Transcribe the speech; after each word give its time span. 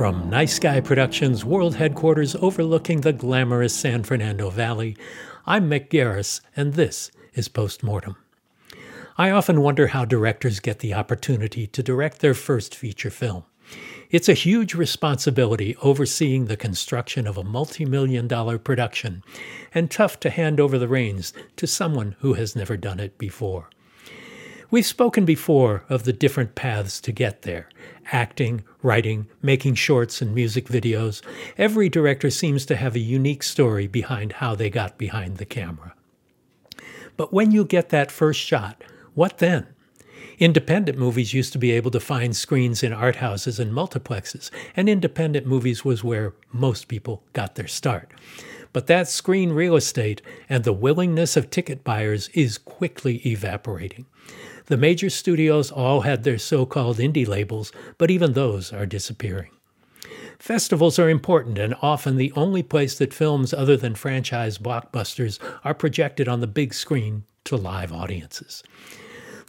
From 0.00 0.30
Nice 0.30 0.58
Guy 0.58 0.80
Productions 0.80 1.44
world 1.44 1.74
headquarters 1.74 2.34
overlooking 2.36 3.02
the 3.02 3.12
glamorous 3.12 3.74
San 3.74 4.02
Fernando 4.02 4.48
Valley, 4.48 4.96
I'm 5.44 5.68
Mick 5.68 5.90
Garris, 5.90 6.40
and 6.56 6.72
this 6.72 7.10
is 7.34 7.48
Postmortem. 7.48 8.16
I 9.18 9.28
often 9.30 9.60
wonder 9.60 9.88
how 9.88 10.06
directors 10.06 10.58
get 10.58 10.78
the 10.78 10.94
opportunity 10.94 11.66
to 11.66 11.82
direct 11.82 12.20
their 12.20 12.32
first 12.32 12.74
feature 12.74 13.10
film. 13.10 13.44
It's 14.10 14.30
a 14.30 14.32
huge 14.32 14.74
responsibility 14.74 15.76
overseeing 15.82 16.46
the 16.46 16.56
construction 16.56 17.26
of 17.26 17.36
a 17.36 17.44
multi 17.44 17.84
million 17.84 18.26
dollar 18.26 18.56
production, 18.56 19.22
and 19.74 19.90
tough 19.90 20.18
to 20.20 20.30
hand 20.30 20.60
over 20.60 20.78
the 20.78 20.88
reins 20.88 21.34
to 21.56 21.66
someone 21.66 22.16
who 22.20 22.32
has 22.32 22.56
never 22.56 22.78
done 22.78 23.00
it 23.00 23.18
before. 23.18 23.68
We've 24.70 24.86
spoken 24.86 25.24
before 25.24 25.84
of 25.88 26.04
the 26.04 26.12
different 26.12 26.54
paths 26.54 27.00
to 27.00 27.10
get 27.10 27.42
there 27.42 27.68
acting, 28.12 28.62
writing, 28.82 29.26
making 29.42 29.74
shorts 29.74 30.20
and 30.20 30.34
music 30.34 30.66
videos. 30.66 31.22
Every 31.56 31.88
director 31.88 32.30
seems 32.30 32.66
to 32.66 32.76
have 32.76 32.94
a 32.94 33.00
unique 33.00 33.42
story 33.42 33.86
behind 33.86 34.34
how 34.34 34.54
they 34.54 34.70
got 34.70 34.98
behind 34.98 35.36
the 35.36 35.44
camera. 35.44 35.94
But 37.16 37.32
when 37.32 37.50
you 37.50 37.64
get 37.64 37.90
that 37.90 38.10
first 38.10 38.40
shot, 38.40 38.82
what 39.14 39.38
then? 39.38 39.66
Independent 40.38 40.96
movies 40.96 41.34
used 41.34 41.52
to 41.52 41.58
be 41.58 41.70
able 41.72 41.90
to 41.90 42.00
find 42.00 42.34
screens 42.34 42.82
in 42.82 42.94
art 42.94 43.16
houses 43.16 43.60
and 43.60 43.72
multiplexes, 43.72 44.50
and 44.74 44.88
independent 44.88 45.46
movies 45.46 45.84
was 45.84 46.02
where 46.02 46.32
most 46.50 46.88
people 46.88 47.22
got 47.34 47.56
their 47.56 47.68
start. 47.68 48.10
But 48.72 48.86
that 48.86 49.08
screen 49.08 49.52
real 49.52 49.76
estate 49.76 50.22
and 50.48 50.64
the 50.64 50.72
willingness 50.72 51.36
of 51.36 51.50
ticket 51.50 51.84
buyers 51.84 52.30
is 52.32 52.56
quickly 52.56 53.16
evaporating. 53.26 54.06
The 54.70 54.76
major 54.76 55.10
studios 55.10 55.72
all 55.72 56.02
had 56.02 56.22
their 56.22 56.38
so 56.38 56.64
called 56.64 56.98
indie 56.98 57.26
labels, 57.26 57.72
but 57.98 58.08
even 58.08 58.34
those 58.34 58.72
are 58.72 58.86
disappearing. 58.86 59.50
Festivals 60.38 60.96
are 60.96 61.10
important 61.10 61.58
and 61.58 61.74
often 61.82 62.16
the 62.16 62.32
only 62.36 62.62
place 62.62 62.96
that 62.98 63.12
films 63.12 63.52
other 63.52 63.76
than 63.76 63.96
franchise 63.96 64.58
blockbusters 64.58 65.40
are 65.64 65.74
projected 65.74 66.28
on 66.28 66.40
the 66.40 66.46
big 66.46 66.72
screen 66.72 67.24
to 67.42 67.56
live 67.56 67.92
audiences. 67.92 68.62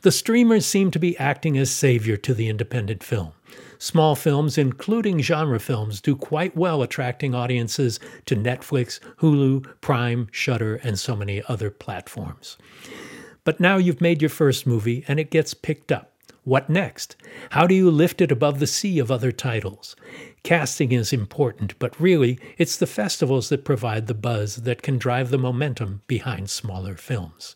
The 0.02 0.12
streamers 0.12 0.66
seem 0.66 0.90
to 0.90 0.98
be 0.98 1.16
acting 1.20 1.56
as 1.56 1.70
savior 1.70 2.18
to 2.18 2.34
the 2.34 2.50
independent 2.50 3.04
film. 3.04 3.34
Small 3.78 4.16
films, 4.16 4.58
including 4.58 5.20
genre 5.22 5.60
films, 5.60 6.02
do 6.02 6.16
quite 6.16 6.58
well 6.58 6.82
attracting 6.82 7.36
audiences 7.36 8.00
to 8.26 8.36
Netflix, 8.36 9.00
Hulu, 9.18 9.68
Prime, 9.82 10.30
Shudder, 10.32 10.78
and 10.78 10.98
so 10.98 11.16
many 11.16 11.44
other 11.48 11.70
platforms. 11.70 12.58
But 13.44 13.60
now 13.60 13.78
you've 13.78 14.02
made 14.02 14.22
your 14.22 14.30
first 14.30 14.68
movie 14.68 15.04
and 15.08 15.20
it 15.20 15.32
gets 15.32 15.54
picked 15.54 15.92
up. 15.92 16.12
What 16.44 16.70
next? 16.70 17.16
How 17.52 17.68
do 17.68 17.76
you 17.76 17.92
lift 17.92 18.20
it 18.20 18.32
above 18.32 18.60
the 18.60 18.68
sea 18.68 18.98
of 18.98 19.12
other 19.12 19.32
titles? 19.32 19.96
Casting 20.44 20.92
is 20.92 21.14
important, 21.14 21.78
but 21.78 22.00
really, 22.00 22.40
it's 22.58 22.78
the 22.78 22.88
festivals 22.88 23.50
that 23.50 23.64
provide 23.64 24.08
the 24.08 24.16
buzz 24.16 24.58
that 24.58 24.82
can 24.82 24.98
drive 24.98 25.30
the 25.30 25.38
momentum 25.38 26.02
behind 26.08 26.50
smaller 26.50 26.96
films. 26.96 27.56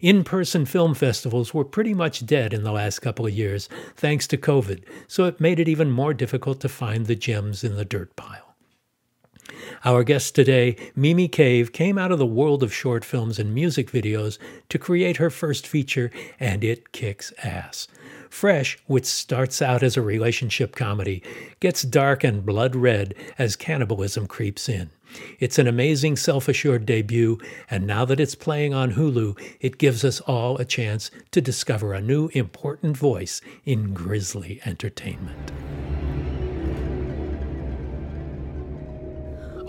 In 0.00 0.24
person 0.24 0.64
film 0.64 0.94
festivals 0.94 1.54
were 1.54 1.64
pretty 1.64 1.94
much 1.94 2.26
dead 2.26 2.52
in 2.52 2.64
the 2.64 2.72
last 2.72 3.00
couple 3.00 3.26
of 3.26 3.32
years, 3.32 3.68
thanks 3.94 4.26
to 4.28 4.36
COVID, 4.36 4.82
so 5.06 5.26
it 5.26 5.40
made 5.40 5.60
it 5.60 5.68
even 5.68 5.90
more 5.90 6.14
difficult 6.14 6.60
to 6.62 6.68
find 6.68 7.06
the 7.06 7.14
gems 7.14 7.62
in 7.62 7.76
the 7.76 7.84
dirt 7.84 8.16
pile. 8.16 8.49
Our 9.84 10.04
guest 10.04 10.34
today, 10.34 10.76
Mimi 10.94 11.28
Cave, 11.28 11.72
came 11.72 11.98
out 11.98 12.12
of 12.12 12.18
the 12.18 12.26
world 12.26 12.62
of 12.62 12.74
short 12.74 13.04
films 13.04 13.38
and 13.38 13.54
music 13.54 13.90
videos 13.90 14.38
to 14.68 14.78
create 14.78 15.16
her 15.16 15.30
first 15.30 15.66
feature, 15.66 16.10
and 16.38 16.62
it 16.62 16.92
kicks 16.92 17.32
ass. 17.42 17.88
Fresh, 18.28 18.78
which 18.86 19.06
starts 19.06 19.60
out 19.60 19.82
as 19.82 19.96
a 19.96 20.02
relationship 20.02 20.76
comedy, 20.76 21.22
gets 21.58 21.82
dark 21.82 22.22
and 22.22 22.46
blood 22.46 22.76
red 22.76 23.14
as 23.38 23.56
cannibalism 23.56 24.26
creeps 24.26 24.68
in. 24.68 24.90
It's 25.40 25.58
an 25.58 25.66
amazing 25.66 26.16
self 26.16 26.48
assured 26.48 26.86
debut, 26.86 27.38
and 27.68 27.86
now 27.86 28.04
that 28.04 28.20
it's 28.20 28.36
playing 28.36 28.72
on 28.72 28.92
Hulu, 28.92 29.36
it 29.60 29.78
gives 29.78 30.04
us 30.04 30.20
all 30.20 30.56
a 30.58 30.64
chance 30.64 31.10
to 31.32 31.40
discover 31.40 31.92
a 31.92 32.00
new 32.00 32.28
important 32.28 32.96
voice 32.96 33.40
in 33.64 33.92
grisly 33.92 34.60
entertainment. 34.64 35.50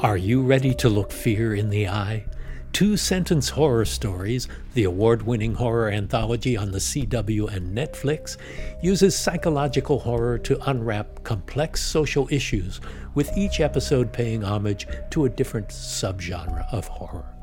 Are 0.02 0.18
you 0.18 0.42
ready 0.42 0.74
to 0.74 0.90
look 0.90 1.12
fear 1.12 1.54
in 1.54 1.70
the 1.70 1.88
eye? 1.88 2.26
Two 2.74 2.98
Sentence 2.98 3.50
Horror 3.50 3.86
Stories, 3.86 4.48
the 4.74 4.86
award 4.86 5.22
winning 5.22 5.54
horror 5.54 5.92
anthology 5.92 6.58
on 6.58 6.72
the 6.72 6.80
CW 6.80 7.56
and 7.56 7.78
Netflix, 7.78 8.38
uses 8.82 9.16
psychological 9.16 10.00
horror 10.00 10.40
to 10.40 10.60
unwrap 10.68 11.24
complex 11.24 11.84
social 11.84 12.28
issues, 12.32 12.82
with 13.14 13.38
each 13.38 13.60
episode 13.60 14.12
paying 14.12 14.44
homage 14.44 14.88
to 15.12 15.26
a 15.26 15.30
different 15.30 15.68
subgenre 15.68 16.66
of 16.74 16.88
horror. 16.88 17.36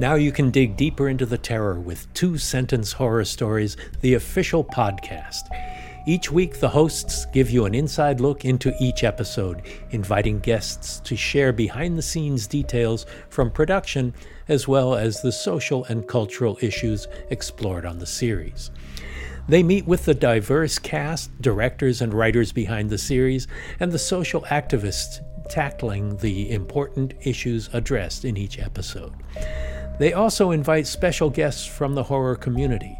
Now 0.00 0.16
you 0.16 0.32
can 0.32 0.50
dig 0.50 0.76
deeper 0.76 1.08
into 1.08 1.26
the 1.26 1.38
terror 1.38 1.78
with 1.78 2.12
Two 2.14 2.38
Sentence 2.38 2.90
Horror 2.90 3.24
Stories, 3.24 3.76
the 4.00 4.14
official 4.14 4.64
podcast. 4.64 5.42
Each 6.06 6.30
week, 6.30 6.60
the 6.60 6.68
hosts 6.68 7.24
give 7.32 7.48
you 7.48 7.64
an 7.64 7.74
inside 7.74 8.20
look 8.20 8.44
into 8.44 8.74
each 8.78 9.04
episode, 9.04 9.62
inviting 9.90 10.38
guests 10.38 11.00
to 11.00 11.16
share 11.16 11.50
behind 11.50 11.96
the 11.96 12.02
scenes 12.02 12.46
details 12.46 13.06
from 13.30 13.50
production 13.50 14.12
as 14.46 14.68
well 14.68 14.94
as 14.94 15.22
the 15.22 15.32
social 15.32 15.84
and 15.84 16.06
cultural 16.06 16.58
issues 16.60 17.08
explored 17.30 17.86
on 17.86 17.98
the 17.98 18.06
series. 18.06 18.70
They 19.48 19.62
meet 19.62 19.86
with 19.86 20.04
the 20.04 20.14
diverse 20.14 20.78
cast, 20.78 21.30
directors, 21.40 22.02
and 22.02 22.12
writers 22.12 22.52
behind 22.52 22.90
the 22.90 22.98
series, 22.98 23.48
and 23.80 23.90
the 23.90 23.98
social 23.98 24.42
activists 24.42 25.20
tackling 25.48 26.18
the 26.18 26.50
important 26.50 27.14
issues 27.22 27.70
addressed 27.72 28.26
in 28.26 28.36
each 28.36 28.58
episode. 28.58 29.14
They 29.98 30.12
also 30.12 30.50
invite 30.50 30.86
special 30.86 31.30
guests 31.30 31.64
from 31.64 31.94
the 31.94 32.02
horror 32.02 32.36
community 32.36 32.98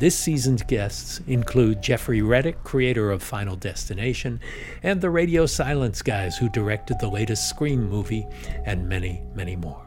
this 0.00 0.18
season's 0.18 0.62
guests 0.62 1.20
include 1.26 1.82
Jeffrey 1.82 2.22
Reddick, 2.22 2.64
creator 2.64 3.10
of 3.10 3.22
Final 3.22 3.54
Destination, 3.54 4.40
and 4.82 5.00
the 5.00 5.10
Radio 5.10 5.44
Silence 5.44 6.00
guys 6.00 6.38
who 6.38 6.48
directed 6.48 6.98
the 6.98 7.08
latest 7.08 7.50
Scream 7.50 7.88
movie, 7.88 8.26
and 8.64 8.88
many, 8.88 9.22
many 9.34 9.56
more. 9.56 9.86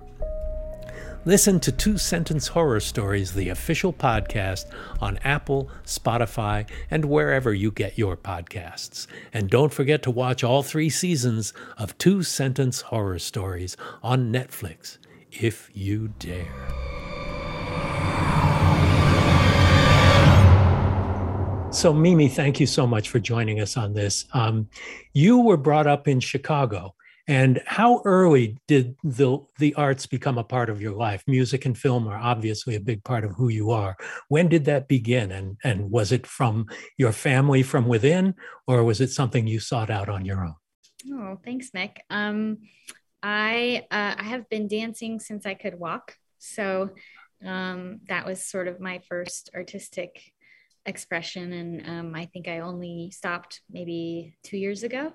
Listen 1.25 1.59
to 1.61 1.71
Two 1.71 1.97
Sentence 1.97 2.47
Horror 2.49 2.81
Stories, 2.81 3.33
the 3.33 3.49
official 3.49 3.93
podcast, 3.93 4.65
on 4.99 5.17
Apple, 5.23 5.69
Spotify, 5.85 6.69
and 6.91 7.05
wherever 7.05 7.53
you 7.53 7.71
get 7.71 7.97
your 7.97 8.15
podcasts. 8.15 9.07
And 9.33 9.49
don't 9.49 9.73
forget 9.73 10.03
to 10.03 10.11
watch 10.11 10.43
all 10.43 10.63
three 10.63 10.89
seasons 10.89 11.53
of 11.77 11.97
Two 11.97 12.23
Sentence 12.23 12.81
Horror 12.81 13.19
Stories 13.19 13.77
on 14.03 14.31
Netflix, 14.31 14.97
if 15.31 15.71
you 15.73 16.09
dare. 16.19 17.12
So, 21.83 21.91
Mimi, 21.91 22.29
thank 22.29 22.61
you 22.61 22.65
so 22.65 22.87
much 22.87 23.09
for 23.09 23.19
joining 23.19 23.59
us 23.59 23.75
on 23.75 23.91
this. 23.91 24.23
Um, 24.31 24.69
you 25.11 25.39
were 25.39 25.57
brought 25.57 25.85
up 25.85 26.07
in 26.07 26.21
Chicago, 26.21 26.95
and 27.27 27.61
how 27.65 28.01
early 28.05 28.57
did 28.69 28.95
the 29.03 29.39
the 29.59 29.75
arts 29.75 30.05
become 30.05 30.37
a 30.37 30.45
part 30.45 30.69
of 30.69 30.81
your 30.81 30.93
life? 30.93 31.25
Music 31.27 31.65
and 31.65 31.77
film 31.77 32.07
are 32.07 32.17
obviously 32.17 32.75
a 32.75 32.79
big 32.79 33.03
part 33.03 33.25
of 33.25 33.31
who 33.31 33.49
you 33.49 33.71
are. 33.71 33.97
When 34.29 34.47
did 34.47 34.63
that 34.63 34.87
begin, 34.87 35.33
and 35.33 35.57
and 35.61 35.91
was 35.91 36.13
it 36.13 36.25
from 36.25 36.67
your 36.97 37.11
family 37.11 37.63
from 37.63 37.85
within, 37.85 38.35
or 38.65 38.85
was 38.85 39.01
it 39.01 39.09
something 39.09 39.45
you 39.45 39.59
sought 39.59 39.89
out 39.89 40.07
on 40.07 40.23
your 40.23 40.45
own? 40.45 40.55
Oh, 41.11 41.37
thanks, 41.43 41.71
Mick. 41.71 41.97
Um, 42.09 42.59
I 43.21 43.85
uh, 43.91 44.15
I 44.19 44.23
have 44.23 44.47
been 44.47 44.69
dancing 44.69 45.19
since 45.19 45.45
I 45.45 45.53
could 45.53 45.77
walk, 45.77 46.15
so 46.37 46.91
um, 47.45 47.99
that 48.07 48.25
was 48.25 48.45
sort 48.45 48.69
of 48.69 48.79
my 48.79 49.01
first 49.09 49.49
artistic 49.53 50.32
expression. 50.85 51.53
And 51.53 51.89
um, 51.89 52.15
I 52.15 52.25
think 52.25 52.47
I 52.47 52.59
only 52.59 53.11
stopped 53.11 53.61
maybe 53.69 54.35
two 54.43 54.57
years 54.57 54.83
ago. 54.83 55.13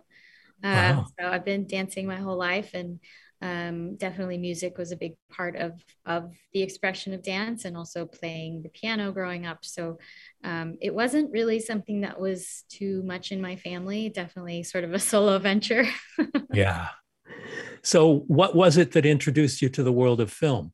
Uh, 0.62 0.97
wow. 0.97 1.06
So 1.19 1.26
I've 1.26 1.44
been 1.44 1.67
dancing 1.67 2.06
my 2.06 2.17
whole 2.17 2.37
life, 2.37 2.75
and 2.75 2.99
um, 3.41 3.97
definitely 3.97 4.38
music 4.38 4.76
was 4.76 4.91
a 4.91 4.97
big 4.97 5.15
part 5.31 5.55
of 5.55 5.81
of 6.05 6.35
the 6.53 6.62
expression 6.62 7.15
of 7.15 7.23
dance, 7.23 7.65
and 7.65 7.76
also 7.76 8.06
playing 8.06 8.62
the 8.62 8.69
piano 8.69 9.12
growing 9.12 9.47
up. 9.47 9.65
So 9.65 9.99
um, 10.43 10.76
it 10.81 10.93
wasn't 10.93 11.31
really 11.31 11.61
something 11.61 12.00
that 12.00 12.19
was 12.19 12.64
too 12.69 13.05
much 13.05 13.31
in 13.31 13.41
my 13.41 13.55
family. 13.55 14.09
Definitely 14.09 14.64
sort 14.64 14.82
of 14.82 14.93
a 14.93 14.99
solo 15.11 15.38
venture. 15.38 15.87
yeah. 16.53 16.88
So, 17.82 18.25
what 18.26 18.56
was 18.56 18.76
it 18.76 18.93
that 18.93 19.06
introduced 19.06 19.62
you 19.62 19.69
to 19.71 19.82
the 19.85 19.93
world 19.93 20.21
of 20.21 20.32
film? 20.32 20.73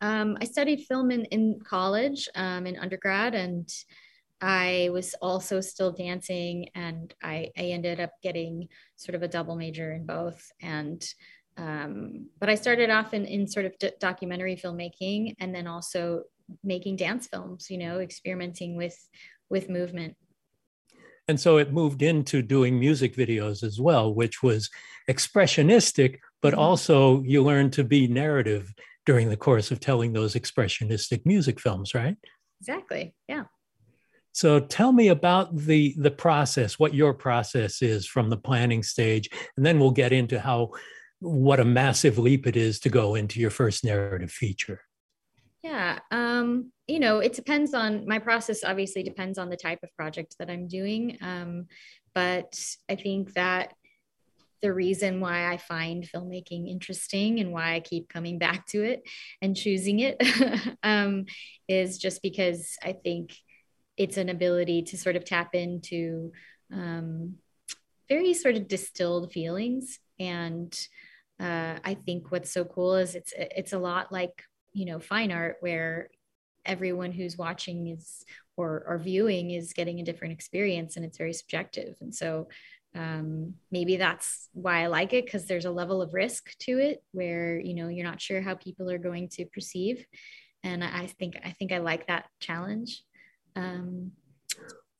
Um, 0.00 0.38
I 0.40 0.44
studied 0.44 0.86
film 0.86 1.10
in, 1.10 1.24
in 1.26 1.60
college, 1.62 2.28
um, 2.34 2.66
in 2.66 2.78
undergrad, 2.78 3.34
and 3.34 3.68
I 4.40 4.88
was 4.92 5.14
also 5.20 5.60
still 5.60 5.92
dancing, 5.92 6.70
and 6.74 7.12
I, 7.22 7.50
I 7.56 7.64
ended 7.64 8.00
up 8.00 8.12
getting 8.22 8.68
sort 8.96 9.14
of 9.14 9.22
a 9.22 9.28
double 9.28 9.56
major 9.56 9.92
in 9.92 10.06
both. 10.06 10.50
And 10.62 11.06
um, 11.56 12.28
but 12.38 12.48
I 12.48 12.54
started 12.54 12.88
off 12.88 13.12
in, 13.12 13.26
in 13.26 13.46
sort 13.46 13.66
of 13.66 13.76
d- 13.78 13.90
documentary 14.00 14.56
filmmaking, 14.56 15.34
and 15.38 15.54
then 15.54 15.66
also 15.66 16.22
making 16.64 16.96
dance 16.96 17.26
films. 17.26 17.68
You 17.68 17.78
know, 17.78 18.00
experimenting 18.00 18.76
with 18.76 18.98
with 19.50 19.68
movement. 19.68 20.16
And 21.28 21.38
so 21.38 21.58
it 21.58 21.72
moved 21.72 22.02
into 22.02 22.42
doing 22.42 22.80
music 22.80 23.14
videos 23.14 23.62
as 23.62 23.80
well, 23.80 24.12
which 24.12 24.42
was 24.42 24.70
expressionistic, 25.08 26.18
but 26.40 26.52
mm-hmm. 26.52 26.60
also 26.60 27.22
you 27.22 27.42
learned 27.44 27.74
to 27.74 27.84
be 27.84 28.08
narrative 28.08 28.72
during 29.06 29.28
the 29.28 29.36
course 29.36 29.70
of 29.70 29.80
telling 29.80 30.12
those 30.12 30.34
expressionistic 30.34 31.24
music 31.24 31.60
films, 31.60 31.94
right? 31.94 32.16
Exactly. 32.60 33.14
Yeah. 33.28 33.44
So 34.32 34.60
tell 34.60 34.92
me 34.92 35.08
about 35.08 35.56
the 35.56 35.94
the 35.98 36.10
process, 36.10 36.78
what 36.78 36.94
your 36.94 37.14
process 37.14 37.82
is 37.82 38.06
from 38.06 38.30
the 38.30 38.36
planning 38.36 38.82
stage, 38.82 39.28
and 39.56 39.66
then 39.66 39.80
we'll 39.80 39.90
get 39.90 40.12
into 40.12 40.38
how 40.38 40.70
what 41.18 41.60
a 41.60 41.64
massive 41.64 42.18
leap 42.18 42.46
it 42.46 42.56
is 42.56 42.80
to 42.80 42.88
go 42.88 43.14
into 43.14 43.40
your 43.40 43.50
first 43.50 43.84
narrative 43.84 44.30
feature. 44.30 44.82
Yeah. 45.62 45.98
Um, 46.10 46.72
you 46.86 46.98
know, 46.98 47.18
it 47.18 47.34
depends 47.34 47.74
on 47.74 48.06
my 48.06 48.18
process, 48.18 48.64
obviously, 48.64 49.02
depends 49.02 49.38
on 49.38 49.50
the 49.50 49.56
type 49.56 49.80
of 49.82 49.94
project 49.94 50.36
that 50.38 50.48
I'm 50.48 50.66
doing. 50.66 51.18
Um, 51.20 51.66
but 52.14 52.58
I 52.88 52.94
think 52.94 53.34
that 53.34 53.74
the 54.62 54.72
reason 54.72 55.20
why 55.20 55.50
I 55.50 55.56
find 55.56 56.04
filmmaking 56.04 56.68
interesting 56.68 57.40
and 57.40 57.52
why 57.52 57.74
I 57.74 57.80
keep 57.80 58.08
coming 58.08 58.38
back 58.38 58.66
to 58.68 58.82
it 58.82 59.02
and 59.40 59.56
choosing 59.56 60.00
it 60.00 60.20
um, 60.82 61.26
is 61.68 61.98
just 61.98 62.22
because 62.22 62.76
I 62.82 62.92
think 62.92 63.34
it's 63.96 64.16
an 64.16 64.28
ability 64.28 64.82
to 64.82 64.98
sort 64.98 65.16
of 65.16 65.24
tap 65.24 65.54
into 65.54 66.32
um, 66.72 67.36
very 68.08 68.34
sort 68.34 68.56
of 68.56 68.68
distilled 68.68 69.32
feelings. 69.32 69.98
And 70.18 70.78
uh, 71.40 71.78
I 71.84 71.94
think 71.94 72.30
what's 72.30 72.52
so 72.52 72.64
cool 72.64 72.96
is 72.96 73.14
it's 73.14 73.32
it's 73.36 73.72
a 73.72 73.78
lot 73.78 74.12
like 74.12 74.42
you 74.72 74.84
know 74.84 75.00
fine 75.00 75.32
art 75.32 75.56
where 75.60 76.10
everyone 76.66 77.12
who's 77.12 77.38
watching 77.38 77.86
is 77.88 78.24
or, 78.56 78.84
or 78.86 78.98
viewing 78.98 79.50
is 79.50 79.72
getting 79.72 80.00
a 80.00 80.04
different 80.04 80.34
experience 80.34 80.96
and 80.96 81.04
it's 81.04 81.16
very 81.16 81.32
subjective 81.32 81.96
and 82.02 82.14
so 82.14 82.48
um, 82.94 83.54
maybe 83.70 83.96
that's 83.96 84.48
why 84.52 84.82
i 84.82 84.86
like 84.86 85.12
it 85.12 85.24
because 85.24 85.46
there's 85.46 85.64
a 85.64 85.70
level 85.70 86.02
of 86.02 86.12
risk 86.12 86.56
to 86.58 86.78
it 86.78 87.02
where 87.12 87.58
you 87.60 87.74
know 87.74 87.88
you're 87.88 88.06
not 88.06 88.20
sure 88.20 88.40
how 88.40 88.54
people 88.54 88.90
are 88.90 88.98
going 88.98 89.28
to 89.28 89.46
perceive. 89.46 90.04
And 90.62 90.84
i 90.84 91.06
think 91.06 91.38
i 91.44 91.50
think 91.50 91.72
i 91.72 91.78
like 91.78 92.06
that 92.08 92.26
challenge. 92.40 93.02
Um, 93.56 94.12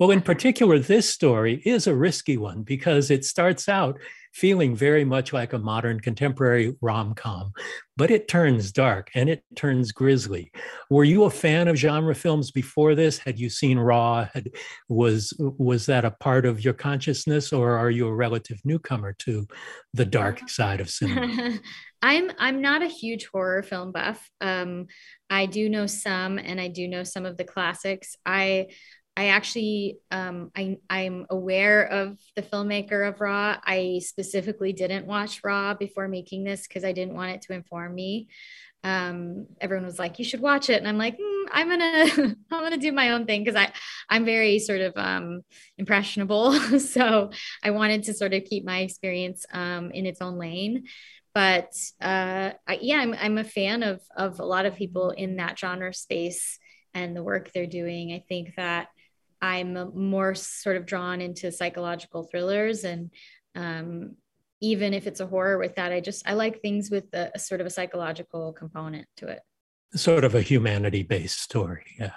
well, 0.01 0.11
in 0.11 0.23
particular, 0.23 0.79
this 0.79 1.11
story 1.11 1.61
is 1.67 1.87
a 1.87 1.95
risky 1.95 2.39
one 2.39 2.63
because 2.63 3.11
it 3.11 3.23
starts 3.23 3.69
out 3.69 3.99
feeling 4.33 4.75
very 4.75 5.05
much 5.05 5.33
like 5.33 5.53
a 5.53 5.59
modern 5.59 6.01
contemporary 6.01 6.75
rom 6.81 7.15
com, 7.15 7.53
but 7.99 8.11
it 8.11 8.27
turns 8.27 8.73
dark 8.73 9.11
and 9.15 9.29
it 9.29 9.43
turns 9.57 9.93
grisly. 9.93 10.51
Were 10.89 11.05
you 11.05 11.25
a 11.25 11.31
fan 11.31 11.69
of 11.69 11.77
genre 11.77 12.15
films 12.15 12.51
before 12.51 12.95
this? 12.95 13.19
Had 13.19 13.39
you 13.39 13.51
seen 13.51 13.79
Raw? 13.79 14.27
Had, 14.33 14.49
was 14.89 15.35
was 15.39 15.85
that 15.87 16.07
a 16.07 16.13
part 16.13 16.47
of 16.47 16.65
your 16.65 16.75
consciousness, 16.75 17.53
or 17.53 17.77
are 17.77 17.91
you 17.91 18.07
a 18.07 18.15
relative 18.15 18.59
newcomer 18.65 19.15
to 19.21 19.47
the 19.93 20.07
dark 20.07 20.49
side 20.49 20.81
of 20.81 20.89
cinema? 20.89 21.59
I'm 22.03 22.33
I'm 22.39 22.63
not 22.63 22.83
a 22.83 22.89
huge 22.89 23.27
horror 23.27 23.63
film 23.63 23.93
buff. 23.93 24.27
Um, 24.41 24.87
I 25.29 25.45
do 25.45 25.69
know 25.69 25.87
some, 25.87 26.39
and 26.39 26.59
I 26.59 26.69
do 26.69 26.89
know 26.89 27.05
some 27.05 27.27
of 27.27 27.37
the 27.37 27.45
classics. 27.45 28.17
I 28.25 28.69
I 29.17 29.27
actually 29.29 29.99
um, 30.11 30.51
I 30.57 30.79
I'm 30.89 31.27
aware 31.29 31.85
of 31.85 32.19
the 32.37 32.43
filmmaker 32.43 33.07
of 33.07 33.21
Raw. 33.21 33.57
I 33.63 34.01
specifically 34.03 34.73
didn't 34.73 35.07
watch 35.07 35.41
Raw 35.45 35.75
before 35.75 36.09
making 36.09 36.45
this 36.45 36.67
because 36.67 36.85
I 36.85 36.93
didn't 36.93 37.15
want 37.15 37.33
it 37.33 37.43
to 37.43 37.53
inform 37.53 37.95
me. 37.95 38.29
Um, 38.83 39.47
everyone 39.61 39.85
was 39.85 39.99
like, 39.99 40.19
"You 40.19 40.25
should 40.25 40.41
watch 40.41 40.71
it," 40.71 40.79
and 40.79 40.89
I'm 40.89 40.97
like, 40.97 41.19
mm, 41.19 41.45
"I'm 41.53 41.69
gonna 41.69 42.35
I'm 42.51 42.63
gonna 42.63 42.79
do 42.79 42.93
my 42.93 43.11
own 43.11 43.27
thing" 43.27 43.45
because 43.45 43.61
I 43.61 43.73
I'm 44.09 44.25
very 44.25 44.59
sort 44.59 44.81
of 44.81 44.95
um, 44.97 45.43
impressionable, 45.77 46.55
so 46.81 47.31
I 47.63 47.71
wanted 47.73 48.05
to 48.05 48.15
sort 48.15 48.33
of 48.33 48.45
keep 48.45 48.65
my 48.65 48.81
experience 48.81 49.45
um, 49.53 49.91
in 49.91 50.07
its 50.07 50.23
own 50.23 50.39
lane. 50.39 50.85
But 51.35 51.73
uh, 52.01 52.53
I, 52.67 52.79
yeah, 52.81 52.97
I'm 52.97 53.15
I'm 53.15 53.39
a 53.39 53.45
fan 53.45 53.83
of 53.83 54.01
of 54.17 54.41
a 54.41 54.45
lot 54.47 54.67
of 54.67 54.77
people 54.77 55.11
in 55.11 55.37
that 55.37 55.59
genre 55.59 55.93
space 55.93 56.59
and 56.95 57.15
the 57.15 57.23
work 57.23 57.53
they're 57.53 57.67
doing. 57.67 58.13
I 58.13 58.25
think 58.29 58.55
that 58.57 58.89
I'm 59.43 59.75
more 59.95 60.35
sort 60.35 60.77
of 60.77 60.87
drawn 60.87 61.21
into 61.21 61.51
psychological 61.53 62.25
thrillers 62.25 62.85
and 62.85 63.11
um, 63.55 64.17
even 64.61 64.93
if 64.93 65.07
it's 65.07 65.21
a 65.21 65.27
horror 65.27 65.59
with 65.59 65.77
that, 65.77 65.93
I 65.93 66.01
just 66.01 66.29
I 66.29 66.35
like 66.35 66.61
things 66.61 66.91
with 66.91 67.13
a, 67.15 67.31
a 67.35 67.39
sort 67.39 67.61
of 67.61 67.67
a 67.67 67.71
psychological 67.71 68.53
component 68.53 69.07
to 69.17 69.29
it. 69.29 69.41
Sort 69.95 70.25
of 70.25 70.35
a 70.35 70.43
humanity 70.43 71.03
based 71.03 71.41
story, 71.41 71.85
yeah. 71.99 72.13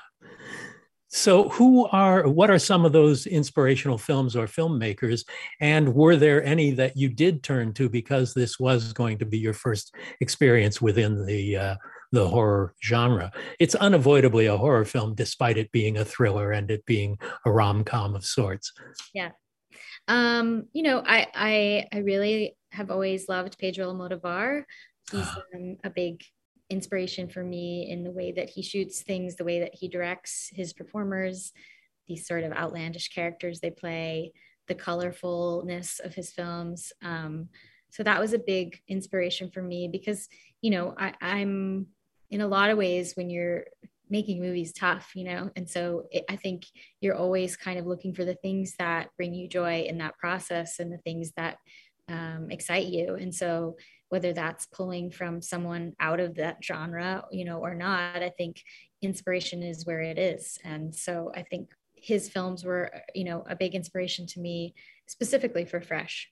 So, 1.15 1.49
who 1.49 1.85
are, 1.89 2.27
what 2.27 2.49
are 2.49 2.57
some 2.57 2.85
of 2.85 2.91
those 2.91 3.27
inspirational 3.27 3.99
films 3.99 4.35
or 4.35 4.47
filmmakers? 4.47 5.25
And 5.61 5.93
were 5.93 6.15
there 6.15 6.43
any 6.43 6.71
that 6.71 6.97
you 6.97 7.07
did 7.07 7.43
turn 7.43 7.71
to 7.73 7.87
because 7.87 8.33
this 8.33 8.59
was 8.59 8.93
going 8.93 9.19
to 9.19 9.25
be 9.25 9.37
your 9.37 9.53
first 9.53 9.93
experience 10.21 10.81
within 10.81 11.23
the 11.23 11.55
uh, 11.55 11.75
the 12.13 12.29
horror 12.29 12.73
genre? 12.81 13.31
It's 13.59 13.75
unavoidably 13.75 14.45
a 14.45 14.55
horror 14.55 14.85
film, 14.85 15.15
despite 15.15 15.57
it 15.57 15.71
being 15.71 15.97
a 15.97 16.05
thriller 16.05 16.51
and 16.51 16.71
it 16.71 16.85
being 16.85 17.17
a 17.45 17.51
rom 17.51 17.83
com 17.83 18.15
of 18.15 18.23
sorts. 18.23 18.71
Yeah, 19.13 19.31
um, 20.07 20.67
you 20.73 20.83
know, 20.83 21.03
I 21.05 21.27
I 21.33 21.87
I 21.91 21.97
really 21.99 22.55
have 22.71 22.91
always 22.91 23.27
loved 23.27 23.57
Pedro 23.57 23.91
Almodovar. 23.91 24.63
He's 25.11 25.27
um, 25.53 25.77
a 25.83 25.89
big 25.89 26.23
inspiration 26.69 27.29
for 27.29 27.43
me 27.43 27.89
in 27.89 28.03
the 28.03 28.11
way 28.11 28.31
that 28.31 28.49
he 28.49 28.61
shoots 28.61 29.01
things, 29.01 29.35
the 29.35 29.43
way 29.43 29.59
that 29.59 29.75
he 29.75 29.87
directs 29.87 30.49
his 30.53 30.73
performers, 30.73 31.51
these 32.07 32.25
sort 32.25 32.43
of 32.43 32.53
outlandish 32.53 33.09
characters 33.09 33.59
they 33.59 33.69
play, 33.69 34.31
the 34.67 34.75
colorfulness 34.75 35.99
of 35.99 36.13
his 36.13 36.31
films. 36.31 36.91
Um, 37.01 37.49
so 37.91 38.01
that 38.03 38.19
was 38.19 38.33
a 38.33 38.39
big 38.39 38.79
inspiration 38.87 39.51
for 39.51 39.61
me 39.61 39.87
because, 39.87 40.27
you 40.61 40.71
know, 40.71 40.95
I, 40.97 41.13
I'm 41.21 41.87
in 42.29 42.41
a 42.41 42.47
lot 42.47 42.69
of 42.69 42.77
ways 42.77 43.13
when 43.15 43.29
you're 43.29 43.65
making 44.09 44.39
movies 44.39 44.73
tough, 44.73 45.11
you 45.15 45.23
know? 45.23 45.49
And 45.55 45.69
so 45.69 46.07
it, 46.11 46.23
I 46.29 46.35
think 46.35 46.65
you're 47.01 47.15
always 47.15 47.55
kind 47.55 47.79
of 47.79 47.85
looking 47.85 48.13
for 48.13 48.25
the 48.25 48.35
things 48.35 48.75
that 48.77 49.09
bring 49.17 49.33
you 49.33 49.47
joy 49.47 49.81
in 49.81 49.97
that 49.99 50.17
process 50.17 50.79
and 50.79 50.91
the 50.91 50.99
things 50.99 51.31
that 51.37 51.57
um, 52.09 52.47
excite 52.51 52.87
you. 52.87 53.15
And 53.15 53.33
so 53.33 53.77
whether 54.09 54.33
that's 54.33 54.67
pulling 54.67 55.09
from 55.09 55.41
someone 55.41 55.93
out 55.99 56.19
of 56.19 56.35
that 56.35 56.63
genre, 56.63 57.25
you 57.31 57.45
know, 57.45 57.59
or 57.59 57.73
not, 57.73 58.21
I 58.21 58.29
think 58.29 58.61
inspiration 59.01 59.63
is 59.63 59.85
where 59.85 60.01
it 60.01 60.19
is. 60.19 60.59
And 60.63 60.93
so 60.93 61.31
I 61.35 61.41
think 61.41 61.71
his 61.95 62.29
films 62.29 62.63
were, 62.63 62.91
you 63.15 63.23
know, 63.23 63.43
a 63.49 63.55
big 63.55 63.73
inspiration 63.73 64.27
to 64.27 64.39
me 64.39 64.75
specifically 65.07 65.65
for 65.65 65.81
Fresh. 65.81 66.29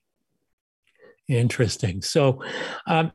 Interesting. 1.32 2.02
So, 2.02 2.44
um, 2.88 3.14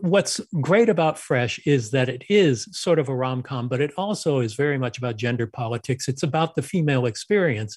what's 0.00 0.40
great 0.62 0.88
about 0.88 1.18
Fresh 1.18 1.60
is 1.66 1.90
that 1.90 2.08
it 2.08 2.24
is 2.30 2.66
sort 2.72 2.98
of 2.98 3.10
a 3.10 3.14
rom 3.14 3.42
com, 3.42 3.68
but 3.68 3.82
it 3.82 3.92
also 3.98 4.40
is 4.40 4.54
very 4.54 4.78
much 4.78 4.96
about 4.96 5.18
gender 5.18 5.46
politics. 5.46 6.08
It's 6.08 6.22
about 6.22 6.54
the 6.54 6.62
female 6.62 7.04
experience 7.04 7.76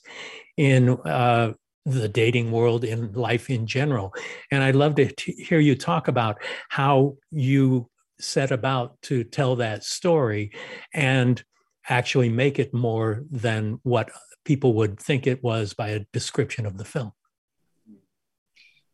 in 0.55 0.91
uh, 1.03 1.51
the 1.85 2.07
dating 2.07 2.53
world 2.53 2.85
in 2.85 3.11
life 3.11 3.49
in 3.49 3.67
general. 3.67 4.13
And 4.51 4.63
I'd 4.63 4.75
love 4.75 4.95
to 4.95 5.11
t- 5.11 5.33
hear 5.33 5.59
you 5.59 5.75
talk 5.75 6.07
about 6.07 6.41
how 6.69 7.17
you 7.29 7.89
set 8.21 8.51
about 8.51 9.01
to 9.01 9.25
tell 9.25 9.57
that 9.57 9.83
story 9.83 10.51
and 10.93 11.43
actually 11.89 12.29
make 12.29 12.57
it 12.57 12.73
more 12.73 13.25
than 13.29 13.81
what 13.83 14.11
people 14.45 14.75
would 14.75 14.97
think 14.97 15.27
it 15.27 15.43
was 15.43 15.73
by 15.73 15.89
a 15.89 16.05
description 16.13 16.65
of 16.65 16.77
the 16.77 16.85
film. 16.85 17.11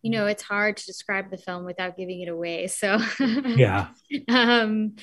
You 0.02 0.12
know, 0.12 0.28
it's 0.28 0.44
hard 0.44 0.78
to 0.78 0.86
describe 0.86 1.30
the 1.30 1.38
film 1.38 1.66
without 1.66 1.98
giving 1.98 2.22
it 2.22 2.30
away. 2.30 2.68
So, 2.68 3.00
yeah. 3.20 3.90
um, 4.30 4.96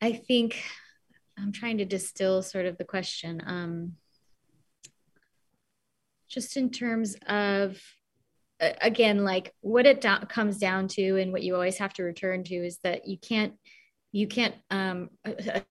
I 0.00 0.12
think 0.12 0.62
I'm 1.38 1.52
trying 1.52 1.78
to 1.78 1.84
distill 1.84 2.42
sort 2.42 2.66
of 2.66 2.78
the 2.78 2.84
question. 2.84 3.42
Um, 3.44 3.92
just 6.28 6.56
in 6.56 6.70
terms 6.70 7.16
of 7.26 7.80
again 8.60 9.24
like 9.24 9.54
what 9.60 9.86
it 9.86 10.00
do- 10.00 10.26
comes 10.28 10.58
down 10.58 10.86
to 10.86 11.18
and 11.18 11.32
what 11.32 11.42
you 11.42 11.54
always 11.54 11.78
have 11.78 11.94
to 11.94 12.02
return 12.02 12.44
to 12.44 12.54
is 12.54 12.78
that 12.84 13.08
you 13.08 13.18
can't 13.18 13.54
you 14.12 14.26
can't 14.26 14.56
um, 14.70 15.08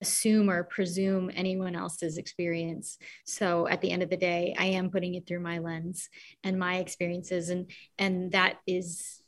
assume 0.00 0.48
or 0.48 0.64
presume 0.64 1.30
anyone 1.34 1.76
else's 1.76 2.16
experience 2.16 2.96
so 3.26 3.68
at 3.68 3.80
the 3.80 3.90
end 3.90 4.02
of 4.02 4.10
the 4.10 4.16
day 4.16 4.54
i 4.58 4.64
am 4.64 4.90
putting 4.90 5.14
it 5.14 5.26
through 5.26 5.40
my 5.40 5.58
lens 5.58 6.08
and 6.42 6.58
my 6.58 6.76
experiences 6.76 7.50
and 7.50 7.70
and 7.98 8.32
that 8.32 8.56
is 8.66 9.20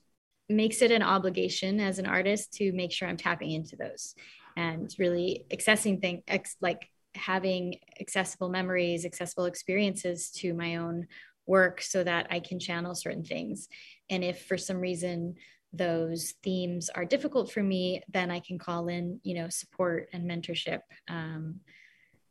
makes 0.53 0.83
it 0.83 0.91
an 0.91 1.03
obligation 1.03 1.81
as 1.81 1.99
an 1.99 2.07
artist 2.07 2.53
to 2.55 2.73
make 2.73 2.93
sure 2.93 3.09
I'm 3.09 3.17
tapping 3.17 3.51
into 3.51 3.77
those 3.77 4.15
and 4.57 4.95
really 4.99 5.47
accessing 5.53 6.01
things 6.01 6.23
ex- 6.29 6.57
like 6.61 6.89
having 7.15 7.77
accessible 8.01 8.49
memories, 8.49 9.05
accessible 9.05 9.47
experiences 9.47 10.31
to 10.31 10.55
my 10.55 10.77
own 10.77 11.07
work 11.47 11.81
so 11.81 12.03
that 12.05 12.27
I 12.31 12.41
can 12.41 12.59
channel 12.59 12.95
certain 12.95 13.25
things. 13.25 13.69
And 14.11 14.23
if 14.23 14.45
for 14.47 14.57
some 14.57 14.79
reason 14.79 15.35
those 15.73 16.35
themes 16.43 16.91
are 16.91 17.05
difficult 17.05 17.51
for 17.51 17.63
me, 17.63 18.03
then 18.13 18.31
I 18.31 18.41
can 18.41 18.59
call 18.59 18.89
in, 18.89 19.21
you 19.23 19.35
know, 19.35 19.49
support 19.49 20.09
and 20.13 20.31
mentorship. 20.31 20.81
Um, 21.09 21.61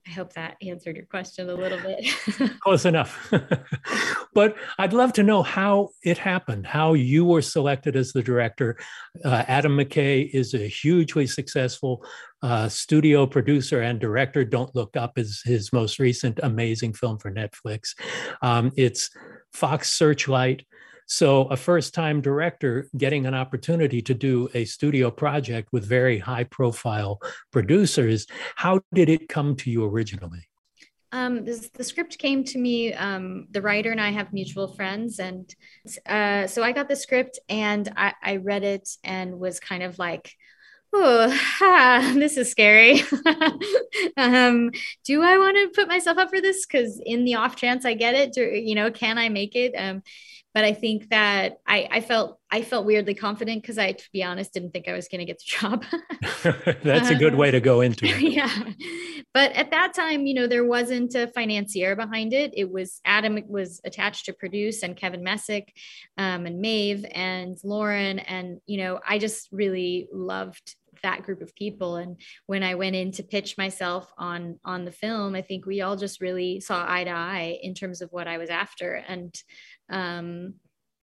I 0.07 0.11
hope 0.11 0.33
that 0.33 0.57
answered 0.61 0.95
your 0.95 1.05
question 1.05 1.49
a 1.49 1.53
little 1.53 1.79
bit. 1.79 2.05
Close 2.61 2.85
enough. 2.85 3.31
but 4.33 4.55
I'd 4.79 4.93
love 4.93 5.13
to 5.13 5.23
know 5.23 5.43
how 5.43 5.89
it 6.03 6.17
happened, 6.17 6.65
how 6.65 6.93
you 6.93 7.23
were 7.23 7.43
selected 7.43 7.95
as 7.95 8.11
the 8.11 8.23
director. 8.23 8.77
Uh, 9.23 9.43
Adam 9.47 9.77
McKay 9.77 10.27
is 10.33 10.55
a 10.55 10.67
hugely 10.67 11.27
successful 11.27 12.03
uh, 12.41 12.67
studio 12.67 13.27
producer 13.27 13.81
and 13.81 13.99
director. 13.99 14.43
Don't 14.43 14.73
Look 14.75 14.97
Up 14.97 15.19
is 15.19 15.43
his 15.45 15.71
most 15.71 15.99
recent 15.99 16.39
amazing 16.41 16.93
film 16.93 17.19
for 17.19 17.31
Netflix. 17.31 17.93
Um, 18.41 18.71
it's 18.75 19.11
Fox 19.53 19.93
Searchlight. 19.93 20.65
So, 21.07 21.43
a 21.45 21.57
first 21.57 21.93
time 21.93 22.21
director 22.21 22.87
getting 22.97 23.25
an 23.25 23.33
opportunity 23.33 24.01
to 24.03 24.13
do 24.13 24.49
a 24.53 24.65
studio 24.65 25.11
project 25.11 25.69
with 25.71 25.85
very 25.85 26.19
high 26.19 26.45
profile 26.45 27.19
producers, 27.51 28.27
how 28.55 28.81
did 28.93 29.09
it 29.09 29.27
come 29.29 29.55
to 29.57 29.71
you 29.71 29.85
originally? 29.85 30.47
Um, 31.13 31.43
this, 31.43 31.69
the 31.69 31.83
script 31.83 32.17
came 32.17 32.43
to 32.45 32.57
me. 32.57 32.93
Um, 32.93 33.47
the 33.51 33.61
writer 33.61 33.91
and 33.91 33.99
I 33.99 34.11
have 34.11 34.31
mutual 34.31 34.69
friends, 34.69 35.19
and 35.19 35.53
uh, 36.05 36.47
so 36.47 36.63
I 36.63 36.71
got 36.71 36.87
the 36.87 36.95
script 36.95 37.39
and 37.49 37.91
I, 37.97 38.13
I 38.23 38.35
read 38.37 38.63
it 38.63 38.89
and 39.03 39.39
was 39.39 39.59
kind 39.59 39.83
of 39.83 39.99
like, 39.99 40.33
oh, 40.93 41.37
ah, 41.61 42.13
this 42.15 42.37
is 42.37 42.49
scary. 42.49 43.01
um, 44.17 44.71
do 45.05 45.21
I 45.21 45.37
want 45.37 45.57
to 45.57 45.71
put 45.75 45.87
myself 45.87 46.17
up 46.17 46.29
for 46.29 46.41
this? 46.41 46.65
Because 46.65 47.01
in 47.05 47.25
the 47.25 47.35
off 47.35 47.55
chance 47.55 47.85
I 47.85 47.93
get 47.93 48.15
it, 48.15 48.33
do, 48.33 48.43
you 48.43 48.75
know, 48.75 48.91
can 48.91 49.17
I 49.17 49.29
make 49.29 49.55
it? 49.55 49.73
Um, 49.77 50.03
but 50.53 50.63
I 50.63 50.73
think 50.73 51.09
that 51.09 51.59
I, 51.65 51.87
I 51.89 52.01
felt 52.01 52.39
I 52.51 52.63
felt 52.63 52.85
weirdly 52.85 53.13
confident 53.13 53.61
because 53.61 53.77
I, 53.77 53.93
to 53.93 54.09
be 54.11 54.23
honest, 54.23 54.53
didn't 54.53 54.71
think 54.71 54.87
I 54.89 54.93
was 54.93 55.07
going 55.07 55.19
to 55.19 55.25
get 55.25 55.39
the 55.39 55.45
job. 55.45 55.85
That's 56.83 57.09
a 57.09 57.15
good 57.15 57.35
way 57.35 57.49
to 57.51 57.61
go 57.61 57.79
into 57.79 58.05
it. 58.05 58.19
yeah, 58.21 58.63
but 59.33 59.53
at 59.53 59.71
that 59.71 59.93
time, 59.93 60.25
you 60.25 60.33
know, 60.33 60.47
there 60.47 60.65
wasn't 60.65 61.15
a 61.15 61.27
financier 61.27 61.95
behind 61.95 62.33
it. 62.33 62.53
It 62.55 62.69
was 62.69 62.99
Adam 63.05 63.39
was 63.47 63.79
attached 63.85 64.25
to 64.25 64.33
produce, 64.33 64.83
and 64.83 64.97
Kevin 64.97 65.23
Messick, 65.23 65.73
um, 66.17 66.45
and 66.45 66.59
Maeve 66.59 67.05
and 67.11 67.57
Lauren, 67.63 68.19
and 68.19 68.59
you 68.65 68.77
know, 68.77 68.99
I 69.07 69.17
just 69.17 69.47
really 69.51 70.07
loved 70.11 70.75
that 71.03 71.23
group 71.23 71.41
of 71.41 71.55
people 71.55 71.95
and 71.95 72.17
when 72.45 72.63
i 72.63 72.75
went 72.75 72.95
in 72.95 73.11
to 73.11 73.23
pitch 73.23 73.57
myself 73.57 74.11
on 74.17 74.59
on 74.63 74.85
the 74.85 74.91
film 74.91 75.35
i 75.35 75.41
think 75.41 75.65
we 75.65 75.81
all 75.81 75.95
just 75.95 76.21
really 76.21 76.59
saw 76.59 76.85
eye 76.87 77.03
to 77.03 77.09
eye 77.09 77.57
in 77.61 77.73
terms 77.73 78.01
of 78.01 78.11
what 78.11 78.27
i 78.27 78.37
was 78.37 78.49
after 78.49 79.03
and 79.07 79.35
um, 79.91 80.55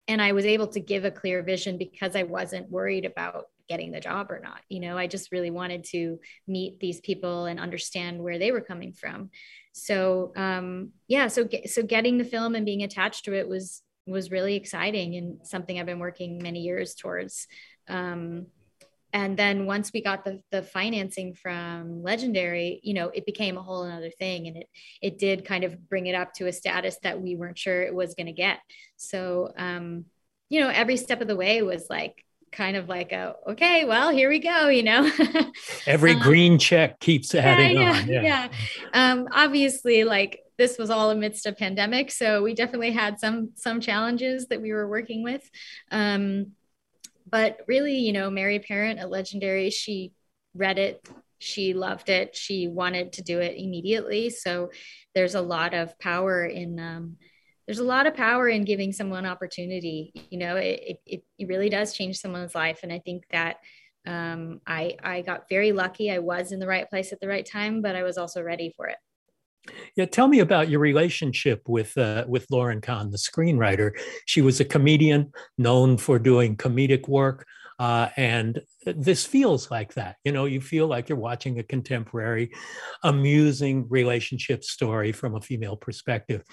and 0.08 0.20
I 0.20 0.32
was 0.32 0.44
able 0.44 0.66
to 0.68 0.80
give 0.80 1.04
a 1.04 1.10
clear 1.10 1.42
vision 1.42 1.78
because 1.78 2.16
I 2.16 2.24
wasn't 2.24 2.70
worried 2.70 3.04
about 3.04 3.46
getting 3.68 3.92
the 3.92 4.00
job 4.00 4.30
or 4.30 4.40
not. 4.40 4.60
You 4.68 4.80
know, 4.80 4.98
I 4.98 5.06
just 5.06 5.32
really 5.32 5.50
wanted 5.50 5.84
to 5.92 6.18
meet 6.46 6.80
these 6.80 7.00
people 7.00 7.46
and 7.46 7.60
understand 7.60 8.22
where 8.22 8.38
they 8.38 8.52
were 8.52 8.60
coming 8.60 8.92
from. 8.92 9.30
So 9.72 10.32
um, 10.36 10.90
yeah, 11.08 11.28
so 11.28 11.48
so 11.66 11.82
getting 11.82 12.18
the 12.18 12.24
film 12.24 12.54
and 12.54 12.66
being 12.66 12.82
attached 12.82 13.24
to 13.24 13.34
it 13.34 13.48
was 13.48 13.82
was 14.06 14.30
really 14.30 14.56
exciting 14.56 15.14
and 15.14 15.46
something 15.46 15.78
I've 15.78 15.86
been 15.86 16.00
working 16.00 16.42
many 16.42 16.60
years 16.60 16.94
towards. 16.94 17.46
Um, 17.88 18.46
and 19.12 19.36
then 19.36 19.66
once 19.66 19.92
we 19.92 20.02
got 20.02 20.24
the, 20.24 20.40
the 20.50 20.62
financing 20.62 21.34
from 21.34 22.02
legendary 22.02 22.80
you 22.82 22.94
know 22.94 23.08
it 23.08 23.26
became 23.26 23.56
a 23.56 23.62
whole 23.62 23.84
another 23.84 24.10
thing 24.10 24.46
and 24.46 24.56
it 24.56 24.68
it 25.00 25.18
did 25.18 25.44
kind 25.44 25.64
of 25.64 25.88
bring 25.88 26.06
it 26.06 26.14
up 26.14 26.32
to 26.34 26.46
a 26.46 26.52
status 26.52 26.96
that 27.02 27.20
we 27.20 27.36
weren't 27.36 27.58
sure 27.58 27.82
it 27.82 27.94
was 27.94 28.14
going 28.14 28.26
to 28.26 28.32
get. 28.32 28.58
So 28.96 29.52
um 29.56 30.06
you 30.48 30.60
know 30.60 30.68
every 30.68 30.96
step 30.96 31.20
of 31.20 31.28
the 31.28 31.36
way 31.36 31.62
was 31.62 31.86
like 31.88 32.24
kind 32.50 32.76
of 32.76 32.86
like 32.86 33.12
a 33.12 33.34
okay 33.48 33.86
well 33.86 34.10
here 34.10 34.28
we 34.28 34.38
go 34.38 34.68
you 34.68 34.82
know? 34.82 35.10
Every 35.86 36.12
um, 36.12 36.20
green 36.20 36.58
check 36.58 37.00
keeps 37.00 37.34
adding 37.34 37.80
yeah, 37.80 37.92
on 37.92 38.08
yeah, 38.08 38.22
yeah. 38.22 38.48
Um, 38.92 39.28
obviously 39.32 40.04
like 40.04 40.40
this 40.58 40.76
was 40.76 40.90
all 40.90 41.10
amidst 41.10 41.46
a 41.46 41.52
pandemic 41.52 42.10
so 42.10 42.42
we 42.42 42.54
definitely 42.54 42.92
had 42.92 43.18
some 43.18 43.52
some 43.54 43.80
challenges 43.80 44.48
that 44.48 44.60
we 44.60 44.72
were 44.72 44.86
working 44.86 45.22
with. 45.22 45.48
Um, 45.90 46.52
but 47.32 47.58
really, 47.66 47.96
you 47.96 48.12
know, 48.12 48.30
Mary 48.30 48.60
Parent 48.60 49.00
at 49.00 49.10
Legendary, 49.10 49.70
she 49.70 50.12
read 50.54 50.78
it, 50.78 51.08
she 51.38 51.74
loved 51.74 52.10
it, 52.10 52.36
she 52.36 52.68
wanted 52.68 53.14
to 53.14 53.22
do 53.22 53.40
it 53.40 53.56
immediately. 53.56 54.30
So 54.30 54.70
there's 55.14 55.34
a 55.34 55.40
lot 55.40 55.74
of 55.74 55.98
power 55.98 56.44
in 56.44 56.78
um, 56.78 57.16
there's 57.66 57.78
a 57.78 57.84
lot 57.84 58.06
of 58.06 58.14
power 58.14 58.48
in 58.48 58.64
giving 58.64 58.92
someone 58.92 59.24
opportunity. 59.24 60.12
You 60.30 60.38
know, 60.38 60.56
it, 60.56 61.00
it, 61.06 61.24
it 61.38 61.48
really 61.48 61.68
does 61.68 61.94
change 61.94 62.18
someone's 62.18 62.54
life. 62.54 62.80
And 62.82 62.92
I 62.92 62.98
think 62.98 63.24
that 63.30 63.56
um, 64.06 64.60
I, 64.66 64.96
I 65.02 65.22
got 65.22 65.48
very 65.48 65.72
lucky. 65.72 66.10
I 66.10 66.18
was 66.18 66.52
in 66.52 66.58
the 66.58 66.66
right 66.66 66.88
place 66.90 67.12
at 67.12 67.20
the 67.20 67.28
right 67.28 67.46
time, 67.46 67.80
but 67.80 67.96
I 67.96 68.02
was 68.02 68.18
also 68.18 68.42
ready 68.42 68.74
for 68.76 68.88
it. 68.88 68.96
Yeah, 69.96 70.06
tell 70.06 70.26
me 70.26 70.40
about 70.40 70.68
your 70.68 70.80
relationship 70.80 71.62
with 71.68 71.96
uh, 71.96 72.24
with 72.26 72.46
Lauren 72.50 72.80
Kahn, 72.80 73.10
the 73.10 73.18
screenwriter. 73.18 73.92
She 74.26 74.42
was 74.42 74.58
a 74.58 74.64
comedian 74.64 75.32
known 75.56 75.98
for 75.98 76.18
doing 76.18 76.56
comedic 76.56 77.08
work, 77.08 77.46
uh, 77.82 78.08
and 78.16 78.62
this 78.86 79.26
feels 79.26 79.68
like 79.68 79.94
that. 79.94 80.14
You 80.24 80.30
know, 80.30 80.44
you 80.44 80.60
feel 80.60 80.86
like 80.86 81.08
you're 81.08 81.18
watching 81.18 81.58
a 81.58 81.64
contemporary, 81.64 82.52
amusing 83.02 83.88
relationship 83.88 84.62
story 84.62 85.10
from 85.10 85.34
a 85.34 85.40
female 85.40 85.74
perspective. 85.74 86.44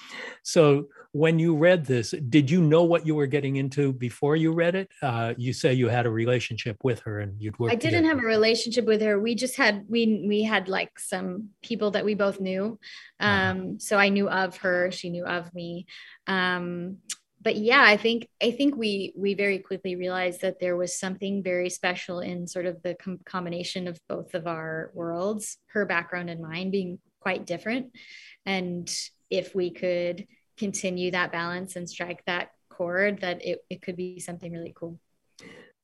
So, 0.42 0.88
when 1.12 1.38
you 1.38 1.56
read 1.56 1.86
this, 1.86 2.16
did 2.30 2.50
you 2.50 2.64
know 2.64 2.84
what 2.84 3.06
you 3.06 3.14
were 3.14 3.28
getting 3.28 3.58
into 3.58 3.94
before 3.94 4.38
you 4.38 4.54
read 4.54 4.74
it? 4.74 4.90
Uh, 5.04 5.36
you 5.38 5.54
say 5.54 5.72
you 5.72 5.88
had 5.88 6.08
a 6.08 6.10
relationship 6.10 6.78
with 6.84 7.00
her 7.02 7.20
and 7.20 7.40
you'd 7.40 7.58
work. 7.60 7.72
I 7.72 7.76
didn't 7.76 8.02
together. 8.02 8.16
have 8.16 8.24
a 8.24 8.28
relationship 8.28 8.86
with 8.86 9.02
her. 9.02 9.20
We 9.20 9.36
just 9.36 9.56
had 9.56 9.86
we 9.88 10.26
we 10.28 10.42
had 10.42 10.68
like 10.68 10.98
some 10.98 11.50
people 11.62 11.92
that 11.92 12.06
we 12.06 12.16
both 12.16 12.40
knew. 12.40 12.80
Uh-huh. 13.20 13.30
Um, 13.30 13.60
uh-huh. 13.60 13.70
So 13.78 13.98
I 13.98 14.10
knew 14.10 14.28
of 14.28 14.58
her. 14.58 14.90
She 14.90 15.12
knew 15.12 15.26
of 15.26 15.54
me. 15.54 15.86
Um, 16.26 16.98
but 17.42 17.56
yeah, 17.56 17.84
I 17.84 17.98
think 17.98 18.28
I 18.42 18.52
think 18.52 18.76
we 18.76 19.14
we 19.16 19.34
very 19.34 19.60
quickly 19.60 19.96
realized 19.96 20.42
that 20.42 20.60
there 20.60 20.76
was 20.76 21.00
something 21.00 21.42
very 21.42 21.70
special 21.70 22.20
in 22.20 22.48
sort 22.48 22.66
of 22.66 22.82
the 22.84 22.96
com- 22.96 23.20
combination 23.26 23.88
of 23.88 24.00
both 24.08 24.34
of 24.34 24.48
our 24.48 24.92
worlds, 24.94 25.58
her 25.68 25.86
background 25.86 26.30
and 26.30 26.42
mine 26.42 26.72
being 26.72 27.00
quite 27.20 27.46
different, 27.46 27.94
and 28.46 28.94
if 29.30 29.56
we 29.56 29.72
could 29.72 30.28
continue 30.58 31.12
that 31.12 31.32
balance 31.32 31.76
and 31.76 31.90
strike 31.90 32.24
that 32.26 32.50
chord, 32.70 33.22
that 33.22 33.46
it, 33.46 33.60
it 33.70 33.82
could 33.82 33.96
be 33.96 34.20
something 34.20 34.52
really 34.52 34.74
cool. 34.76 35.00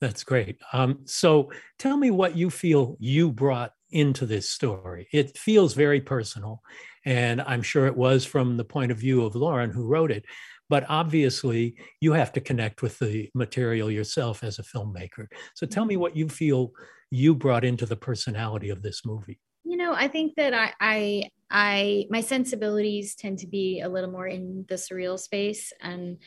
That's 0.02 0.24
great. 0.24 0.58
Um, 0.74 1.00
so 1.06 1.52
tell 1.80 1.96
me 1.96 2.12
what 2.12 2.36
you 2.36 2.50
feel 2.50 2.98
you 3.00 3.32
brought 3.32 3.72
into 3.92 4.26
this 4.26 4.50
story. 4.50 5.08
It 5.14 5.38
feels 5.38 5.74
very 5.74 6.02
personal, 6.02 6.62
and 7.06 7.42
I'm 7.42 7.62
sure 7.62 7.88
it 7.88 7.96
was 7.96 8.26
from 8.26 8.58
the 8.58 8.66
point 8.66 8.92
of 8.92 8.98
view 8.98 9.26
of 9.26 9.36
Lauren, 9.36 9.72
who 9.72 9.88
wrote 9.88 10.12
it. 10.12 10.26
But 10.70 10.86
obviously, 10.90 11.76
you 12.02 12.14
have 12.14 12.32
to 12.34 12.42
connect 12.42 12.82
with 12.82 12.98
the 13.00 13.30
material 13.34 13.92
yourself 13.92 14.44
as 14.44 14.60
a 14.60 14.64
filmmaker. 14.64 15.28
So 15.54 15.66
tell 15.66 15.86
me 15.86 15.94
mm-hmm. 15.96 16.02
what 16.02 16.16
you 16.16 16.28
feel 16.30 16.72
you 17.12 17.36
brought 17.36 17.64
into 17.64 17.86
the 17.86 17.96
personality 17.96 18.70
of 18.70 18.82
this 18.82 19.06
movie. 19.06 19.40
You 19.64 19.78
know, 19.78 19.94
I 19.94 20.08
think 20.08 20.36
that 20.36 20.54
I, 20.54 20.74
I, 20.80 21.24
I, 21.50 22.06
my 22.10 22.22
sensibilities 22.22 23.16
tend 23.16 23.40
to 23.40 23.48
be 23.48 23.82
a 23.82 23.90
little 23.90 24.12
more 24.12 24.28
in 24.28 24.66
the 24.68 24.76
surreal 24.76 25.20
space, 25.20 25.72
and 25.82 26.18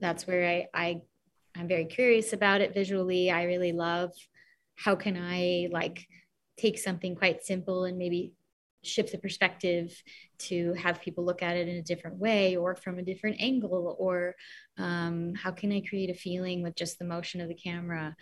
that's 0.00 0.26
where 0.26 0.48
I, 0.48 0.66
I, 0.74 1.00
I'm 1.56 1.68
very 1.68 1.84
curious 1.84 2.32
about 2.32 2.60
it 2.60 2.74
visually. 2.74 3.30
I 3.30 3.44
really 3.44 3.72
love 3.72 4.10
how 4.76 4.96
can 4.96 5.16
I 5.16 5.68
like 5.70 6.06
take 6.56 6.78
something 6.78 7.14
quite 7.14 7.44
simple 7.44 7.84
and 7.84 7.96
maybe 7.98 8.32
shift 8.86 9.12
the 9.12 9.18
perspective 9.18 10.02
to 10.38 10.72
have 10.74 11.00
people 11.00 11.24
look 11.24 11.42
at 11.42 11.56
it 11.56 11.68
in 11.68 11.76
a 11.76 11.82
different 11.82 12.18
way 12.18 12.56
or 12.56 12.74
from 12.74 12.98
a 12.98 13.02
different 13.02 13.36
angle 13.40 13.96
or 13.98 14.34
um, 14.78 15.34
how 15.34 15.50
can 15.50 15.72
i 15.72 15.82
create 15.88 16.10
a 16.10 16.14
feeling 16.14 16.62
with 16.62 16.74
just 16.74 16.98
the 16.98 17.04
motion 17.04 17.40
of 17.40 17.48
the 17.48 17.54
camera 17.54 18.14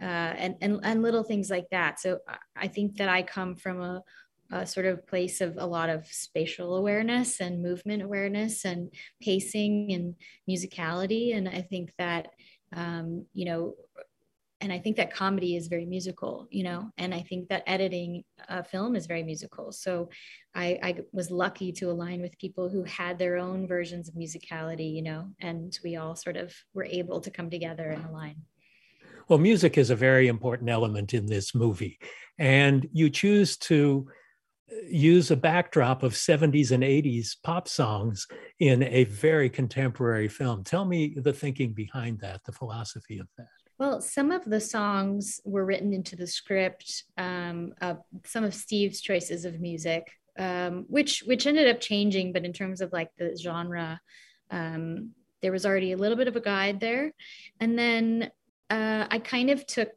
uh, 0.00 0.04
and, 0.04 0.56
and 0.62 0.80
and 0.82 1.02
little 1.02 1.22
things 1.22 1.50
like 1.50 1.68
that. 1.70 2.00
So 2.00 2.18
i 2.56 2.68
think 2.68 2.96
that 2.96 3.08
i 3.08 3.22
come 3.22 3.54
from 3.54 3.80
a, 3.80 4.02
a 4.50 4.66
sort 4.66 4.86
of 4.86 5.06
place 5.06 5.40
of 5.40 5.56
a 5.58 5.66
lot 5.66 5.90
of 5.90 6.06
spatial 6.06 6.76
awareness 6.76 7.40
and 7.40 7.62
movement 7.62 8.02
awareness 8.02 8.64
and 8.64 8.92
pacing 9.22 9.92
and 9.92 10.14
musicality. 10.48 11.36
And 11.36 11.48
i 11.48 11.60
think 11.60 11.92
that 11.98 12.28
um, 12.74 13.26
you 13.34 13.44
know 13.44 13.74
and 14.60 14.72
I 14.72 14.78
think 14.78 14.96
that 14.96 15.12
comedy 15.12 15.56
is 15.56 15.68
very 15.68 15.86
musical, 15.86 16.46
you 16.50 16.64
know, 16.64 16.90
and 16.98 17.14
I 17.14 17.22
think 17.22 17.48
that 17.48 17.62
editing 17.66 18.24
a 18.48 18.62
film 18.62 18.94
is 18.94 19.06
very 19.06 19.22
musical. 19.22 19.72
So 19.72 20.10
I, 20.54 20.78
I, 20.82 20.96
was 21.12 21.30
lucky 21.30 21.72
to 21.72 21.90
align 21.90 22.20
with 22.20 22.38
people 22.38 22.68
who 22.68 22.84
had 22.84 23.18
their 23.18 23.38
own 23.38 23.66
versions 23.66 24.08
of 24.08 24.14
musicality, 24.14 24.92
you 24.92 25.02
know, 25.02 25.28
and 25.40 25.78
we 25.82 25.96
all 25.96 26.14
sort 26.14 26.36
of 26.36 26.54
were 26.74 26.84
able 26.84 27.20
to 27.20 27.30
come 27.30 27.48
together 27.48 27.88
and 27.90 28.04
align. 28.04 28.36
Well, 29.28 29.38
music 29.38 29.78
is 29.78 29.90
a 29.90 29.96
very 29.96 30.28
important 30.28 30.68
element 30.68 31.14
in 31.14 31.26
this 31.26 31.54
movie. 31.54 31.98
And 32.38 32.86
you 32.92 33.08
choose 33.08 33.56
to 33.58 34.08
uh, 34.70 34.74
use 34.90 35.30
a 35.30 35.36
backdrop 35.36 36.02
of 36.02 36.12
70s 36.12 36.72
and 36.72 36.82
80s 36.82 37.36
pop 37.42 37.68
songs 37.68 38.26
in 38.58 38.82
a 38.82 39.04
very 39.04 39.48
contemporary 39.48 40.28
film. 40.28 40.64
Tell 40.64 40.84
me 40.84 41.14
the 41.16 41.32
thinking 41.32 41.72
behind 41.72 42.18
that, 42.20 42.40
the 42.44 42.52
philosophy 42.52 43.18
of 43.18 43.28
that. 43.38 43.59
Well, 43.80 44.02
some 44.02 44.30
of 44.30 44.44
the 44.44 44.60
songs 44.60 45.40
were 45.42 45.64
written 45.64 45.94
into 45.94 46.14
the 46.14 46.26
script. 46.26 47.04
Um, 47.16 47.72
uh, 47.80 47.94
some 48.26 48.44
of 48.44 48.54
Steve's 48.54 49.00
choices 49.00 49.46
of 49.46 49.58
music, 49.58 50.06
um, 50.38 50.84
which 50.88 51.22
which 51.24 51.46
ended 51.46 51.66
up 51.66 51.80
changing, 51.80 52.34
but 52.34 52.44
in 52.44 52.52
terms 52.52 52.82
of 52.82 52.92
like 52.92 53.08
the 53.16 53.34
genre, 53.42 53.98
um, 54.50 55.12
there 55.40 55.50
was 55.50 55.64
already 55.64 55.92
a 55.92 55.96
little 55.96 56.18
bit 56.18 56.28
of 56.28 56.36
a 56.36 56.42
guide 56.42 56.78
there. 56.78 57.12
And 57.58 57.78
then 57.78 58.30
uh, 58.68 59.06
I 59.10 59.18
kind 59.18 59.48
of 59.48 59.66
took 59.66 59.88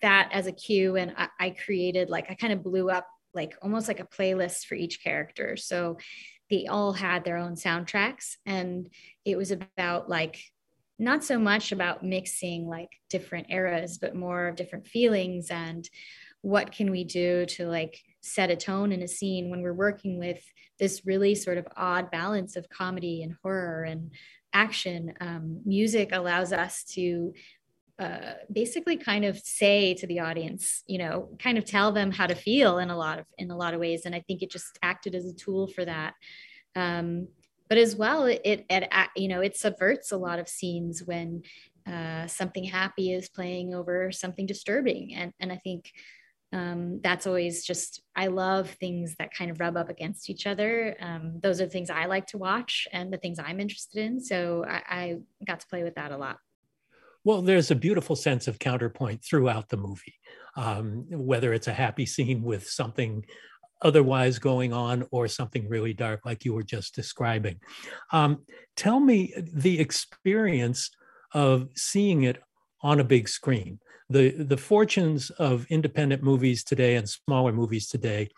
that 0.00 0.30
as 0.32 0.46
a 0.46 0.52
cue 0.52 0.96
and 0.96 1.12
I, 1.14 1.28
I 1.38 1.50
created 1.50 2.08
like, 2.08 2.30
I 2.30 2.34
kind 2.34 2.54
of 2.54 2.62
blew 2.62 2.88
up 2.88 3.06
like 3.34 3.58
almost 3.60 3.88
like 3.88 4.00
a 4.00 4.06
playlist 4.06 4.64
for 4.64 4.74
each 4.74 5.04
character. 5.04 5.54
So 5.58 5.98
they 6.48 6.64
all 6.64 6.94
had 6.94 7.24
their 7.24 7.36
own 7.36 7.56
soundtracks 7.56 8.36
and 8.46 8.88
it 9.26 9.36
was 9.36 9.50
about 9.50 10.08
like 10.08 10.40
not 10.98 11.22
so 11.22 11.38
much 11.38 11.72
about 11.72 12.04
mixing 12.04 12.66
like 12.66 12.90
different 13.08 13.46
eras 13.50 13.98
but 13.98 14.14
more 14.14 14.48
of 14.48 14.56
different 14.56 14.86
feelings 14.86 15.48
and 15.50 15.88
what 16.42 16.72
can 16.72 16.90
we 16.90 17.04
do 17.04 17.46
to 17.46 17.66
like 17.66 18.00
set 18.20 18.50
a 18.50 18.56
tone 18.56 18.92
in 18.92 19.02
a 19.02 19.08
scene 19.08 19.50
when 19.50 19.62
we're 19.62 19.72
working 19.72 20.18
with 20.18 20.42
this 20.78 21.02
really 21.04 21.34
sort 21.34 21.58
of 21.58 21.66
odd 21.76 22.10
balance 22.10 22.56
of 22.56 22.68
comedy 22.68 23.22
and 23.22 23.34
horror 23.42 23.82
and 23.82 24.12
action. 24.52 25.12
Um, 25.20 25.60
music 25.64 26.10
allows 26.12 26.52
us 26.52 26.84
to 26.94 27.32
uh, 27.98 28.34
basically 28.52 28.96
kind 28.96 29.24
of 29.24 29.36
say 29.38 29.92
to 29.92 30.06
the 30.06 30.20
audience 30.20 30.84
you 30.86 30.98
know 30.98 31.30
kind 31.42 31.58
of 31.58 31.64
tell 31.64 31.90
them 31.90 32.12
how 32.12 32.28
to 32.28 32.34
feel 32.36 32.78
in 32.78 32.90
a 32.90 32.96
lot 32.96 33.18
of 33.18 33.26
in 33.38 33.50
a 33.50 33.56
lot 33.56 33.74
of 33.74 33.80
ways. 33.80 34.02
And 34.04 34.14
i 34.14 34.20
think 34.20 34.42
it 34.42 34.50
just 34.50 34.78
acted 34.82 35.14
as 35.14 35.26
a 35.26 35.34
tool 35.34 35.66
for 35.66 35.84
that. 35.84 36.14
Um, 36.76 37.28
but 37.68 37.78
as 37.78 37.94
well 37.94 38.24
it, 38.24 38.40
it, 38.44 38.66
it, 38.68 38.88
you 39.16 39.28
know 39.28 39.40
it 39.40 39.56
subverts 39.56 40.12
a 40.12 40.16
lot 40.16 40.38
of 40.38 40.48
scenes 40.48 41.02
when 41.04 41.42
uh, 41.88 42.26
something 42.26 42.64
happy 42.64 43.12
is 43.12 43.28
playing 43.28 43.74
over 43.74 44.12
something 44.12 44.46
disturbing. 44.46 45.14
And 45.14 45.32
and 45.40 45.52
i 45.52 45.56
think 45.56 45.92
um, 46.50 47.00
that's 47.02 47.26
always 47.26 47.64
just 47.64 48.02
i 48.16 48.28
love 48.28 48.70
things 48.70 49.14
that 49.18 49.34
kind 49.34 49.50
of 49.50 49.60
rub 49.60 49.76
up 49.76 49.90
against 49.90 50.30
each 50.30 50.46
other. 50.46 50.96
Um, 51.00 51.40
those 51.42 51.60
are 51.60 51.66
the 51.66 51.70
things 51.70 51.90
i 51.90 52.06
like 52.06 52.26
to 52.28 52.38
watch 52.38 52.88
and 52.92 53.12
the 53.12 53.18
things 53.18 53.38
i'm 53.38 53.60
interested 53.60 54.02
in. 54.02 54.20
So 54.20 54.64
I, 54.66 54.82
I 54.88 55.16
got 55.46 55.60
to 55.60 55.66
play 55.66 55.82
with 55.82 55.94
that 55.96 56.12
a 56.12 56.16
lot. 56.16 56.38
Well 57.24 57.42
there's 57.42 57.70
a 57.70 57.74
beautiful 57.76 58.16
sense 58.16 58.48
of 58.48 58.58
counterpoint 58.58 59.24
throughout 59.24 59.68
the 59.68 59.76
movie. 59.76 60.14
Um, 60.56 61.06
whether 61.10 61.52
it's 61.52 61.68
a 61.68 61.72
happy 61.72 62.04
scene 62.06 62.42
with 62.42 62.68
something 62.68 63.24
otherwise 63.82 64.38
going 64.38 64.72
on 64.72 65.04
or 65.10 65.28
something 65.28 65.68
really 65.68 65.92
dark 65.92 66.20
like 66.24 66.44
you 66.44 66.52
were 66.52 66.62
just 66.62 66.94
describing 66.94 67.58
um, 68.12 68.42
tell 68.76 69.00
me 69.00 69.32
the 69.54 69.78
experience 69.78 70.90
of 71.32 71.68
seeing 71.74 72.22
it 72.22 72.42
on 72.82 73.00
a 73.00 73.04
big 73.04 73.28
screen 73.28 73.78
the 74.10 74.30
the 74.30 74.56
fortunes 74.56 75.30
of 75.30 75.66
independent 75.70 76.22
movies 76.22 76.64
today 76.64 76.96
and 76.96 77.08
smaller 77.08 77.52
movies 77.52 77.88
today 77.88 78.28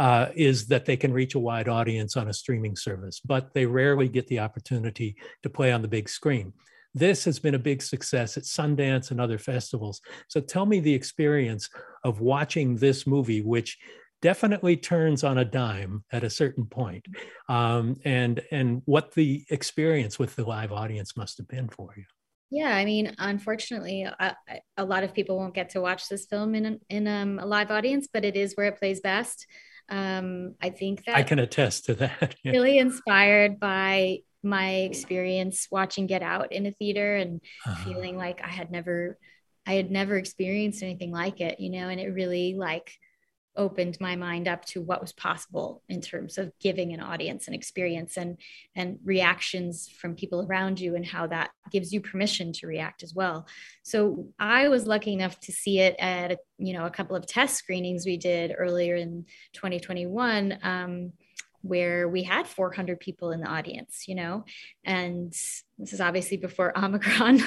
uh, 0.00 0.30
is 0.34 0.66
that 0.66 0.86
they 0.86 0.96
can 0.96 1.12
reach 1.12 1.34
a 1.34 1.38
wide 1.38 1.68
audience 1.68 2.16
on 2.16 2.28
a 2.28 2.32
streaming 2.32 2.74
service, 2.74 3.20
but 3.20 3.52
they 3.52 3.66
rarely 3.66 4.08
get 4.08 4.26
the 4.28 4.38
opportunity 4.38 5.14
to 5.42 5.50
play 5.50 5.72
on 5.72 5.82
the 5.82 5.88
big 5.88 6.08
screen. 6.08 6.54
This 6.94 7.22
has 7.26 7.38
been 7.38 7.54
a 7.54 7.58
big 7.58 7.82
success 7.82 8.38
at 8.38 8.44
Sundance 8.44 9.10
and 9.10 9.20
other 9.20 9.38
festivals. 9.38 10.00
So 10.28 10.40
tell 10.40 10.64
me 10.64 10.80
the 10.80 10.94
experience 10.94 11.68
of 12.02 12.20
watching 12.20 12.76
this 12.76 13.06
movie, 13.06 13.42
which 13.42 13.78
definitely 14.22 14.76
turns 14.76 15.24
on 15.24 15.38
a 15.38 15.44
dime 15.44 16.04
at 16.12 16.24
a 16.24 16.30
certain 16.30 16.66
point, 16.66 17.06
um, 17.48 17.96
and 18.04 18.40
and 18.50 18.82
what 18.84 19.12
the 19.14 19.44
experience 19.50 20.18
with 20.18 20.36
the 20.36 20.44
live 20.44 20.72
audience 20.72 21.16
must 21.16 21.38
have 21.38 21.48
been 21.48 21.68
for 21.68 21.94
you. 21.96 22.04
Yeah, 22.50 22.74
I 22.74 22.84
mean, 22.84 23.14
unfortunately, 23.18 24.02
a, 24.02 24.36
a 24.76 24.84
lot 24.84 25.04
of 25.04 25.14
people 25.14 25.38
won't 25.38 25.54
get 25.54 25.70
to 25.70 25.80
watch 25.80 26.08
this 26.08 26.26
film 26.26 26.54
in 26.54 26.80
in 26.88 27.06
um, 27.06 27.38
a 27.38 27.46
live 27.46 27.70
audience, 27.70 28.08
but 28.12 28.24
it 28.24 28.36
is 28.36 28.54
where 28.54 28.66
it 28.66 28.78
plays 28.78 29.00
best. 29.00 29.46
Um, 29.88 30.54
I 30.60 30.70
think 30.70 31.04
that 31.04 31.16
I 31.16 31.22
can 31.22 31.38
attest 31.38 31.86
to 31.86 31.94
that. 31.94 32.36
Yeah. 32.44 32.52
Really 32.52 32.78
inspired 32.78 33.60
by 33.60 34.20
my 34.42 34.70
experience 34.70 35.68
watching 35.70 36.06
Get 36.06 36.22
Out 36.22 36.52
in 36.52 36.66
a 36.66 36.72
theater 36.72 37.16
and 37.16 37.40
uh-huh. 37.66 37.84
feeling 37.84 38.16
like 38.16 38.40
I 38.42 38.48
had 38.48 38.70
never, 38.70 39.18
I 39.66 39.74
had 39.74 39.90
never 39.90 40.16
experienced 40.16 40.82
anything 40.82 41.10
like 41.10 41.40
it, 41.40 41.60
you 41.60 41.70
know, 41.70 41.88
and 41.88 42.00
it 42.00 42.08
really 42.08 42.54
like 42.54 42.94
opened 43.60 43.98
my 44.00 44.16
mind 44.16 44.48
up 44.48 44.64
to 44.64 44.80
what 44.80 45.02
was 45.02 45.12
possible 45.12 45.82
in 45.90 46.00
terms 46.00 46.38
of 46.38 46.50
giving 46.58 46.94
an 46.94 47.00
audience 47.00 47.46
an 47.46 47.52
experience 47.52 48.16
and 48.16 48.38
and 48.74 48.98
reactions 49.04 49.86
from 50.00 50.14
people 50.14 50.46
around 50.46 50.80
you 50.80 50.96
and 50.96 51.04
how 51.04 51.26
that 51.26 51.50
gives 51.70 51.92
you 51.92 52.00
permission 52.00 52.54
to 52.54 52.66
react 52.66 53.02
as 53.02 53.14
well. 53.14 53.46
So 53.82 54.28
i 54.38 54.68
was 54.68 54.86
lucky 54.86 55.12
enough 55.12 55.38
to 55.40 55.52
see 55.52 55.78
it 55.80 55.94
at 55.98 56.32
a, 56.32 56.38
you 56.56 56.72
know 56.72 56.86
a 56.86 56.90
couple 56.90 57.14
of 57.14 57.26
test 57.26 57.56
screenings 57.56 58.06
we 58.06 58.16
did 58.16 58.54
earlier 58.56 58.96
in 58.96 59.26
2021 59.52 60.58
um, 60.62 61.12
where 61.62 62.08
we 62.08 62.22
had 62.22 62.46
400 62.46 62.98
people 62.98 63.32
in 63.32 63.40
the 63.40 63.46
audience 63.46 64.04
you 64.08 64.14
know 64.14 64.44
and 64.84 65.34
this 65.80 65.92
is 65.92 66.00
obviously 66.00 66.36
before 66.36 66.76
omicron. 66.82 67.40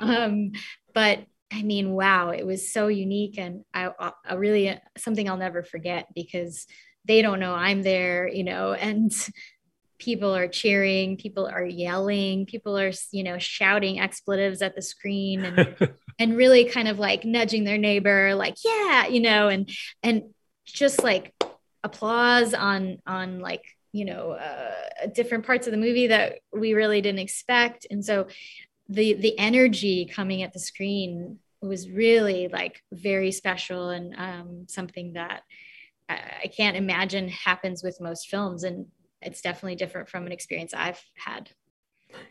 Um, 0.00 0.52
but 0.94 1.20
I 1.52 1.62
mean, 1.62 1.90
wow, 1.90 2.30
it 2.30 2.46
was 2.46 2.72
so 2.72 2.88
unique 2.88 3.38
and 3.38 3.64
I, 3.74 3.90
I 4.24 4.34
really 4.34 4.78
something 4.96 5.28
I'll 5.28 5.36
never 5.36 5.62
forget 5.62 6.06
because 6.14 6.66
they 7.04 7.20
don't 7.22 7.40
know 7.40 7.54
I'm 7.54 7.82
there, 7.82 8.28
you 8.28 8.44
know, 8.44 8.72
and 8.72 9.12
people 9.98 10.34
are 10.34 10.48
cheering, 10.48 11.16
people 11.16 11.46
are 11.46 11.64
yelling, 11.64 12.46
people 12.46 12.76
are, 12.78 12.90
you 13.12 13.22
know, 13.22 13.38
shouting 13.38 14.00
expletives 14.00 14.62
at 14.62 14.74
the 14.74 14.82
screen 14.82 15.44
and 15.44 15.94
and 16.18 16.36
really 16.36 16.64
kind 16.64 16.88
of 16.88 16.98
like 16.98 17.24
nudging 17.24 17.64
their 17.64 17.78
neighbor 17.78 18.34
like, 18.34 18.56
yeah, 18.64 19.06
you 19.06 19.20
know, 19.20 19.48
and 19.48 19.70
and 20.02 20.22
just 20.64 21.02
like 21.02 21.34
applause 21.84 22.54
on 22.54 22.98
on 23.06 23.40
like 23.40 23.64
you 23.92 24.04
know 24.04 24.32
uh, 24.32 25.06
different 25.12 25.44
parts 25.44 25.66
of 25.66 25.72
the 25.72 25.76
movie 25.76 26.06
that 26.06 26.38
we 26.52 26.74
really 26.74 27.00
didn't 27.00 27.20
expect. 27.20 27.86
And 27.90 28.04
so 28.04 28.26
the 28.88 29.14
the 29.14 29.38
energy 29.38 30.06
coming 30.06 30.42
at 30.42 30.52
the 30.52 30.58
screen 30.58 31.38
was 31.62 31.90
really 31.90 32.48
like 32.48 32.82
very 32.92 33.32
special 33.32 33.90
and 33.90 34.14
um, 34.16 34.66
something 34.68 35.12
that 35.14 35.42
I, 36.08 36.20
I 36.44 36.46
can't 36.48 36.76
imagine 36.76 37.28
happens 37.28 37.82
with 37.82 38.00
most 38.00 38.28
films 38.28 38.64
and 38.64 38.86
it's 39.20 39.40
definitely 39.40 39.76
different 39.76 40.08
from 40.08 40.26
an 40.26 40.32
experience 40.32 40.74
I've 40.74 41.02
had. 41.16 41.50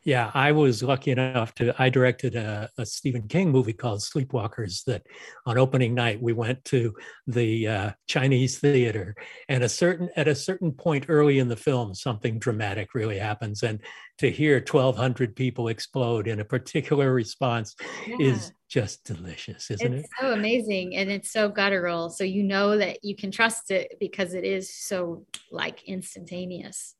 Yeah, 0.04 0.32
I 0.34 0.52
was 0.52 0.82
lucky 0.82 1.12
enough 1.12 1.54
to. 1.56 1.76
I 1.78 1.90
directed 1.90 2.36
a, 2.36 2.70
a, 2.78 2.86
Stephen 2.86 3.28
King 3.28 3.52
movie 3.52 3.74
called 3.74 4.00
Sleepwalkers. 4.00 4.84
That 4.86 5.04
on 5.46 5.58
opening 5.58 5.94
night 5.94 6.22
we 6.22 6.34
went 6.34 6.64
to 6.66 6.96
the 7.28 7.68
uh, 7.68 7.92
Chinese 8.08 8.60
theater, 8.60 9.16
and 9.48 9.64
a 9.64 9.70
certain 9.70 10.10
at 10.16 10.28
a 10.28 10.36
certain 10.36 10.72
point 10.72 11.06
early 11.08 11.40
in 11.40 11.48
the 11.48 11.56
film, 11.56 11.94
something 11.94 12.40
dramatic 12.40 12.94
really 12.94 13.20
happens, 13.20 13.64
and 13.64 13.80
to 14.18 14.30
hear 14.30 14.56
1,200 14.58 15.36
people 15.36 15.68
explode 15.68 16.28
in 16.28 16.40
a 16.40 16.46
particular 16.46 17.14
response 17.14 17.76
yeah. 18.08 18.18
is 18.20 18.52
just 18.70 19.04
delicious, 19.04 19.70
isn't 19.70 19.94
it's 19.94 20.06
it? 20.06 20.10
so 20.20 20.34
amazing, 20.34 20.96
and 20.96 21.12
it's 21.12 21.32
so 21.32 21.50
guttural. 21.50 22.10
So 22.10 22.24
you 22.24 22.44
know 22.44 22.78
that 22.78 23.04
you 23.04 23.16
can 23.16 23.32
trust 23.32 23.72
it 23.72 23.98
because 24.00 24.34
it 24.34 24.44
is 24.44 24.74
so 24.74 25.26
like 25.52 25.84
instantaneous. 25.84 26.96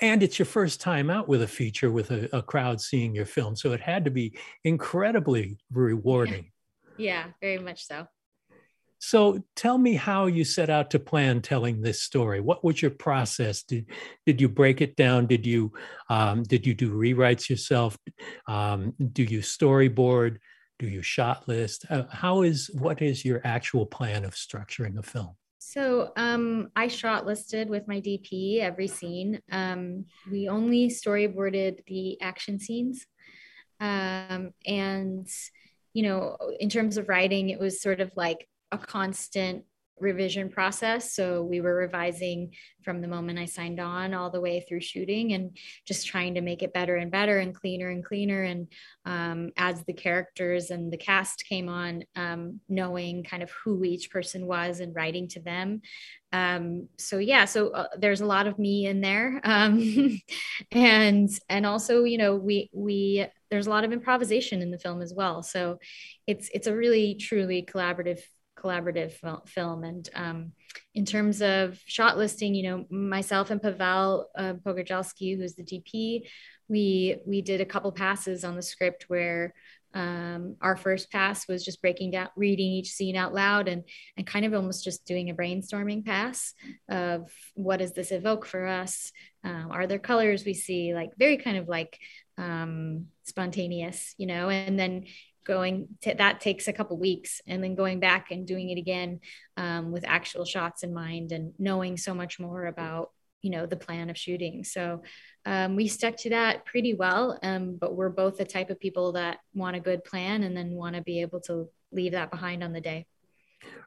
And 0.00 0.22
it's 0.22 0.38
your 0.38 0.46
first 0.46 0.80
time 0.80 1.10
out 1.10 1.28
with 1.28 1.42
a 1.42 1.46
feature 1.46 1.90
with 1.90 2.10
a, 2.10 2.28
a 2.36 2.42
crowd 2.42 2.80
seeing 2.80 3.14
your 3.14 3.26
film. 3.26 3.56
So 3.56 3.72
it 3.72 3.80
had 3.80 4.04
to 4.04 4.10
be 4.10 4.36
incredibly 4.64 5.58
rewarding. 5.72 6.52
Yeah, 6.98 7.26
very 7.40 7.58
much 7.58 7.86
so. 7.86 8.06
So 8.98 9.44
tell 9.54 9.76
me 9.76 9.94
how 9.94 10.26
you 10.26 10.44
set 10.44 10.70
out 10.70 10.90
to 10.90 10.98
plan 10.98 11.42
telling 11.42 11.80
this 11.80 12.02
story. 12.02 12.40
What 12.40 12.64
was 12.64 12.80
your 12.80 12.90
process? 12.90 13.62
Did 13.62 13.86
did 14.24 14.40
you 14.40 14.48
break 14.48 14.80
it 14.80 14.96
down? 14.96 15.26
Did 15.26 15.46
you 15.46 15.72
um, 16.08 16.42
did 16.42 16.66
you 16.66 16.74
do 16.74 16.92
rewrites 16.92 17.48
yourself? 17.48 17.98
Um, 18.48 18.94
do 19.12 19.22
you 19.22 19.40
storyboard? 19.40 20.38
Do 20.78 20.88
you 20.88 21.02
shot 21.02 21.46
list? 21.46 21.84
Uh, 21.90 22.04
how 22.10 22.42
is 22.42 22.70
what 22.72 23.02
is 23.02 23.24
your 23.24 23.40
actual 23.44 23.86
plan 23.86 24.24
of 24.24 24.34
structuring 24.34 24.98
a 24.98 25.02
film? 25.02 25.36
So 25.58 26.12
um, 26.16 26.70
I 26.76 26.88
shot 26.88 27.26
listed 27.26 27.68
with 27.68 27.88
my 27.88 28.00
DP 28.00 28.60
every 28.60 28.86
scene. 28.86 29.40
Um, 29.50 30.04
we 30.30 30.48
only 30.48 30.88
storyboarded 30.88 31.84
the 31.86 32.20
action 32.20 32.58
scenes. 32.58 33.06
Um, 33.80 34.52
and, 34.66 35.28
you 35.92 36.02
know, 36.02 36.36
in 36.60 36.68
terms 36.68 36.96
of 36.96 37.08
writing, 37.08 37.50
it 37.50 37.58
was 37.58 37.80
sort 37.80 38.00
of 38.00 38.10
like 38.16 38.48
a 38.72 38.78
constant 38.78 39.64
revision 39.98 40.48
process. 40.48 41.14
So 41.14 41.42
we 41.42 41.60
were 41.60 41.74
revising 41.74 42.52
from 42.82 43.00
the 43.00 43.08
moment 43.08 43.38
I 43.38 43.46
signed 43.46 43.80
on 43.80 44.14
all 44.14 44.30
the 44.30 44.40
way 44.40 44.60
through 44.60 44.80
shooting 44.80 45.32
and 45.32 45.56
just 45.86 46.06
trying 46.06 46.34
to 46.34 46.40
make 46.40 46.62
it 46.62 46.72
better 46.72 46.96
and 46.96 47.10
better 47.10 47.38
and 47.38 47.54
cleaner 47.54 47.88
and 47.88 48.04
cleaner. 48.04 48.42
And 48.42 48.68
um, 49.04 49.50
as 49.56 49.82
the 49.84 49.92
characters 49.92 50.70
and 50.70 50.92
the 50.92 50.96
cast 50.96 51.44
came 51.48 51.68
on, 51.68 52.04
um, 52.14 52.60
knowing 52.68 53.24
kind 53.24 53.42
of 53.42 53.50
who 53.50 53.84
each 53.84 54.10
person 54.10 54.46
was 54.46 54.80
and 54.80 54.94
writing 54.94 55.28
to 55.28 55.40
them. 55.40 55.80
Um, 56.32 56.88
so 56.98 57.18
yeah, 57.18 57.46
so 57.46 57.70
uh, 57.70 57.88
there's 57.98 58.20
a 58.20 58.26
lot 58.26 58.46
of 58.46 58.58
me 58.58 58.86
in 58.86 59.00
there, 59.00 59.40
um, 59.44 60.20
and 60.72 61.30
and 61.48 61.64
also 61.64 62.04
you 62.04 62.18
know 62.18 62.34
we 62.36 62.68
we 62.74 63.26
there's 63.50 63.66
a 63.66 63.70
lot 63.70 63.84
of 63.84 63.92
improvisation 63.92 64.60
in 64.60 64.70
the 64.70 64.78
film 64.78 65.00
as 65.02 65.14
well. 65.14 65.42
So 65.42 65.78
it's 66.26 66.50
it's 66.52 66.66
a 66.66 66.76
really 66.76 67.14
truly 67.14 67.62
collaborative 67.62 68.20
collaborative 68.66 69.12
film. 69.48 69.84
And 69.84 70.08
um, 70.14 70.52
in 70.94 71.04
terms 71.04 71.40
of 71.42 71.78
shot 71.86 72.16
listing, 72.18 72.54
you 72.54 72.62
know, 72.64 72.84
myself 72.90 73.50
and 73.50 73.62
Pavel 73.62 74.28
uh, 74.36 74.54
who's 74.64 75.54
the 75.54 75.62
DP, 75.62 76.22
we 76.68 77.16
we 77.26 77.42
did 77.42 77.60
a 77.60 77.66
couple 77.66 77.92
passes 77.92 78.44
on 78.44 78.56
the 78.56 78.62
script 78.62 79.04
where 79.08 79.54
um, 79.94 80.56
our 80.60 80.76
first 80.76 81.10
pass 81.10 81.48
was 81.48 81.64
just 81.64 81.80
breaking 81.80 82.10
down, 82.10 82.28
reading 82.36 82.66
each 82.66 82.90
scene 82.90 83.16
out 83.16 83.32
loud, 83.32 83.68
and 83.68 83.84
and 84.16 84.26
kind 84.26 84.44
of 84.44 84.52
almost 84.52 84.84
just 84.84 85.06
doing 85.06 85.30
a 85.30 85.34
brainstorming 85.34 86.04
pass 86.04 86.54
of 86.88 87.30
what 87.54 87.78
does 87.78 87.92
this 87.92 88.10
evoke 88.10 88.44
for 88.46 88.66
us? 88.66 89.12
Um, 89.44 89.68
are 89.70 89.86
there 89.86 89.98
colors 89.98 90.44
we 90.44 90.54
see? 90.54 90.92
Like 90.92 91.10
very 91.16 91.36
kind 91.36 91.56
of 91.56 91.68
like 91.68 91.98
um, 92.36 93.06
spontaneous, 93.24 94.14
you 94.18 94.26
know. 94.26 94.50
And 94.50 94.78
then 94.78 95.04
going 95.46 95.88
to, 96.02 96.14
that 96.14 96.40
takes 96.40 96.68
a 96.68 96.72
couple 96.72 96.98
weeks 96.98 97.40
and 97.46 97.62
then 97.62 97.74
going 97.74 98.00
back 98.00 98.30
and 98.30 98.46
doing 98.46 98.70
it 98.70 98.78
again 98.78 99.20
um, 99.56 99.92
with 99.92 100.04
actual 100.06 100.44
shots 100.44 100.82
in 100.82 100.92
mind 100.92 101.32
and 101.32 101.52
knowing 101.58 101.96
so 101.96 102.14
much 102.14 102.38
more 102.38 102.66
about 102.66 103.10
you 103.42 103.50
know 103.50 103.66
the 103.66 103.76
plan 103.76 104.10
of 104.10 104.18
shooting. 104.18 104.64
So 104.64 105.02
um, 105.44 105.76
we 105.76 105.86
stuck 105.86 106.16
to 106.18 106.30
that 106.30 106.64
pretty 106.64 106.94
well 106.94 107.38
um, 107.42 107.76
but 107.80 107.94
we're 107.94 108.08
both 108.08 108.38
the 108.38 108.44
type 108.44 108.70
of 108.70 108.80
people 108.80 109.12
that 109.12 109.38
want 109.54 109.76
a 109.76 109.80
good 109.80 110.02
plan 110.04 110.42
and 110.42 110.56
then 110.56 110.70
want 110.70 110.96
to 110.96 111.02
be 111.02 111.20
able 111.20 111.40
to 111.42 111.68
leave 111.92 112.12
that 112.12 112.30
behind 112.30 112.64
on 112.64 112.72
the 112.72 112.80
day. 112.80 113.06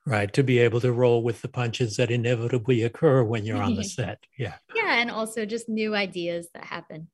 Right 0.06 0.32
to 0.34 0.44
be 0.44 0.60
able 0.60 0.82
to 0.82 0.92
roll 0.92 1.22
with 1.24 1.42
the 1.42 1.48
punches 1.48 1.98
that 1.98 2.10
inevitably 2.10 2.84
occur 2.84 3.24
when 3.24 3.46
you're 3.46 3.62
on 3.62 3.76
the 3.76 3.84
set 3.98 4.20
yeah. 4.38 4.56
Yeah 4.74 4.96
and 5.02 5.12
also 5.12 5.46
just 5.46 5.68
new 5.68 5.94
ideas 5.94 6.48
that 6.54 6.64
happen 6.64 7.10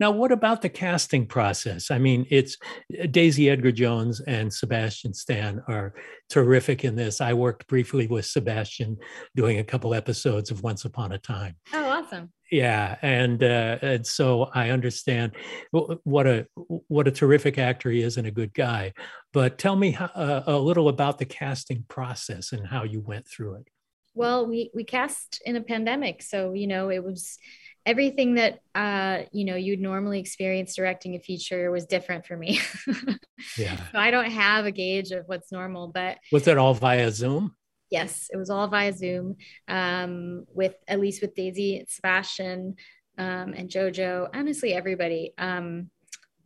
now, 0.00 0.10
what 0.10 0.32
about 0.32 0.62
the 0.62 0.68
casting 0.68 1.26
process? 1.26 1.90
I 1.90 1.98
mean, 1.98 2.26
it's 2.30 2.56
uh, 3.00 3.06
Daisy 3.06 3.50
Edgar 3.50 3.72
Jones 3.72 4.20
and 4.20 4.52
Sebastian 4.52 5.14
Stan 5.14 5.62
are 5.68 5.94
terrific 6.28 6.84
in 6.84 6.96
this. 6.96 7.20
I 7.20 7.32
worked 7.32 7.66
briefly 7.66 8.06
with 8.06 8.26
Sebastian 8.26 8.96
doing 9.36 9.58
a 9.58 9.64
couple 9.64 9.94
episodes 9.94 10.50
of 10.50 10.62
Once 10.62 10.84
Upon 10.84 11.12
a 11.12 11.18
Time. 11.18 11.56
Oh, 11.72 11.88
awesome. 11.88 12.32
Yeah, 12.50 12.96
and 13.02 13.42
uh, 13.42 13.78
and 13.82 14.06
so 14.06 14.48
I 14.54 14.70
understand 14.70 15.32
what 15.70 16.26
a 16.26 16.46
what 16.56 17.06
a 17.06 17.10
terrific 17.10 17.58
actor 17.58 17.90
he 17.90 18.00
is 18.00 18.16
and 18.16 18.26
a 18.26 18.30
good 18.30 18.54
guy. 18.54 18.94
But 19.34 19.58
tell 19.58 19.76
me 19.76 19.94
uh, 19.96 20.42
a 20.46 20.56
little 20.56 20.88
about 20.88 21.18
the 21.18 21.26
casting 21.26 21.84
process 21.88 22.52
and 22.52 22.66
how 22.66 22.84
you 22.84 23.00
went 23.00 23.28
through 23.28 23.56
it. 23.56 23.68
Well, 24.14 24.46
we 24.46 24.70
we 24.74 24.84
cast 24.84 25.42
in 25.44 25.56
a 25.56 25.60
pandemic, 25.60 26.22
so 26.22 26.54
you 26.54 26.66
know 26.66 26.88
it 26.88 27.04
was 27.04 27.38
everything 27.86 28.34
that 28.34 28.60
uh, 28.74 29.22
you 29.32 29.44
know 29.44 29.56
you'd 29.56 29.80
normally 29.80 30.20
experience 30.20 30.74
directing 30.74 31.14
a 31.14 31.18
feature 31.18 31.70
was 31.70 31.86
different 31.86 32.26
for 32.26 32.36
me. 32.36 32.60
yeah. 33.56 33.76
So 33.92 33.98
I 33.98 34.10
don't 34.10 34.30
have 34.30 34.66
a 34.66 34.72
gauge 34.72 35.10
of 35.10 35.24
what's 35.26 35.52
normal, 35.52 35.88
but 35.88 36.18
was 36.32 36.46
it 36.46 36.58
all 36.58 36.74
via 36.74 37.10
Zoom? 37.10 37.54
Yes, 37.90 38.28
it 38.32 38.36
was 38.36 38.50
all 38.50 38.68
via 38.68 38.92
Zoom. 38.92 39.36
Um, 39.66 40.44
with 40.52 40.74
at 40.86 41.00
least 41.00 41.22
with 41.22 41.34
Daisy, 41.34 41.84
Sebastian, 41.88 42.76
um, 43.16 43.54
and 43.54 43.68
JoJo. 43.68 44.28
Honestly, 44.34 44.74
everybody. 44.74 45.32
Um, 45.38 45.90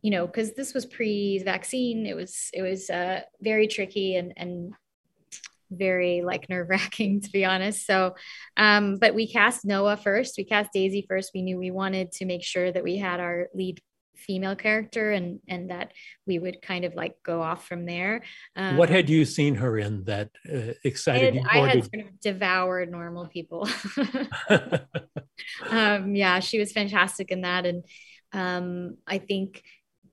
you 0.01 0.11
know, 0.11 0.27
because 0.27 0.53
this 0.53 0.73
was 0.73 0.85
pre-vaccine, 0.85 2.05
it 2.05 2.15
was 2.15 2.49
it 2.53 2.61
was 2.61 2.89
uh, 2.89 3.21
very 3.41 3.67
tricky 3.67 4.17
and 4.17 4.33
and 4.35 4.73
very 5.77 6.21
like 6.21 6.49
nerve 6.49 6.69
wracking 6.69 7.21
to 7.23 7.29
be 7.31 7.45
honest. 7.45 7.85
So, 7.85 8.15
um, 8.57 8.97
but 8.97 9.15
we 9.15 9.31
cast 9.31 9.65
Noah 9.65 9.97
first. 9.97 10.35
We 10.37 10.45
cast 10.45 10.71
Daisy 10.73 11.05
first. 11.07 11.31
We 11.33 11.41
knew 11.41 11.57
we 11.57 11.71
wanted 11.71 12.11
to 12.13 12.25
make 12.25 12.43
sure 12.43 12.71
that 12.71 12.83
we 12.83 12.97
had 12.97 13.19
our 13.19 13.47
lead 13.53 13.81
female 14.15 14.55
character 14.55 15.11
and 15.11 15.39
and 15.47 15.69
that 15.69 15.91
we 16.25 16.39
would 16.39 16.61
kind 16.61 16.85
of 16.85 16.95
like 16.95 17.15
go 17.23 17.41
off 17.41 17.67
from 17.67 17.85
there. 17.85 18.23
Um, 18.55 18.77
what 18.77 18.89
had 18.89 19.09
you 19.09 19.25
seen 19.25 19.55
her 19.55 19.77
in 19.77 20.03
that 20.05 20.29
uh, 20.51 20.73
excited 20.83 21.35
you? 21.35 21.43
I 21.49 21.59
had 21.59 21.83
sort 21.83 22.05
of 22.05 22.19
devoured 22.19 22.91
normal 22.91 23.27
people. 23.27 23.67
um, 25.69 26.15
yeah, 26.15 26.39
she 26.39 26.59
was 26.59 26.71
fantastic 26.71 27.31
in 27.31 27.41
that, 27.41 27.65
and 27.65 27.83
um, 28.31 28.97
I 29.07 29.17
think 29.17 29.63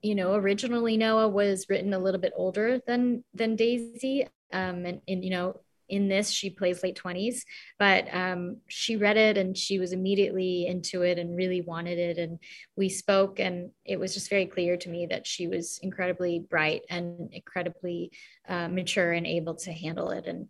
you 0.03 0.15
know 0.15 0.35
originally 0.35 0.97
Noah 0.97 1.29
was 1.29 1.67
written 1.69 1.93
a 1.93 1.99
little 1.99 2.21
bit 2.21 2.33
older 2.35 2.81
than 2.87 3.25
than 3.35 3.57
Daisy, 3.57 4.27
um, 4.53 4.85
and, 4.87 5.01
and 5.09 5.25
you 5.25 5.31
know 5.31 5.61
in 5.91 6.09
this 6.09 6.31
she 6.31 6.49
plays 6.49 6.83
late 6.83 6.99
20s 7.03 7.43
but 7.79 8.07
um, 8.15 8.59
she 8.69 8.97
read 8.97 9.17
it 9.17 9.37
and 9.37 9.59
she 9.59 9.79
was 9.79 9.93
immediately 9.93 10.67
into 10.67 11.03
it 11.03 11.19
and 11.19 11.37
really 11.37 11.61
wanted 11.61 11.99
it. 11.99 12.19
And 12.19 12.39
we 12.77 12.89
spoke 12.89 13.41
and 13.41 13.71
it 13.85 13.99
was 13.99 14.15
just 14.15 14.31
very 14.31 14.47
clear 14.47 14.77
to 14.79 14.89
me 14.89 15.07
that 15.07 15.27
she 15.27 15.49
was 15.49 15.79
incredibly 15.83 16.39
bright 16.39 16.83
and 16.89 17.31
incredibly 17.33 18.13
uh, 18.49 18.69
mature 18.69 19.13
and 19.13 19.27
able 19.27 19.57
to 19.57 19.73
handle 19.73 20.11
it 20.11 20.27
and 20.27 20.49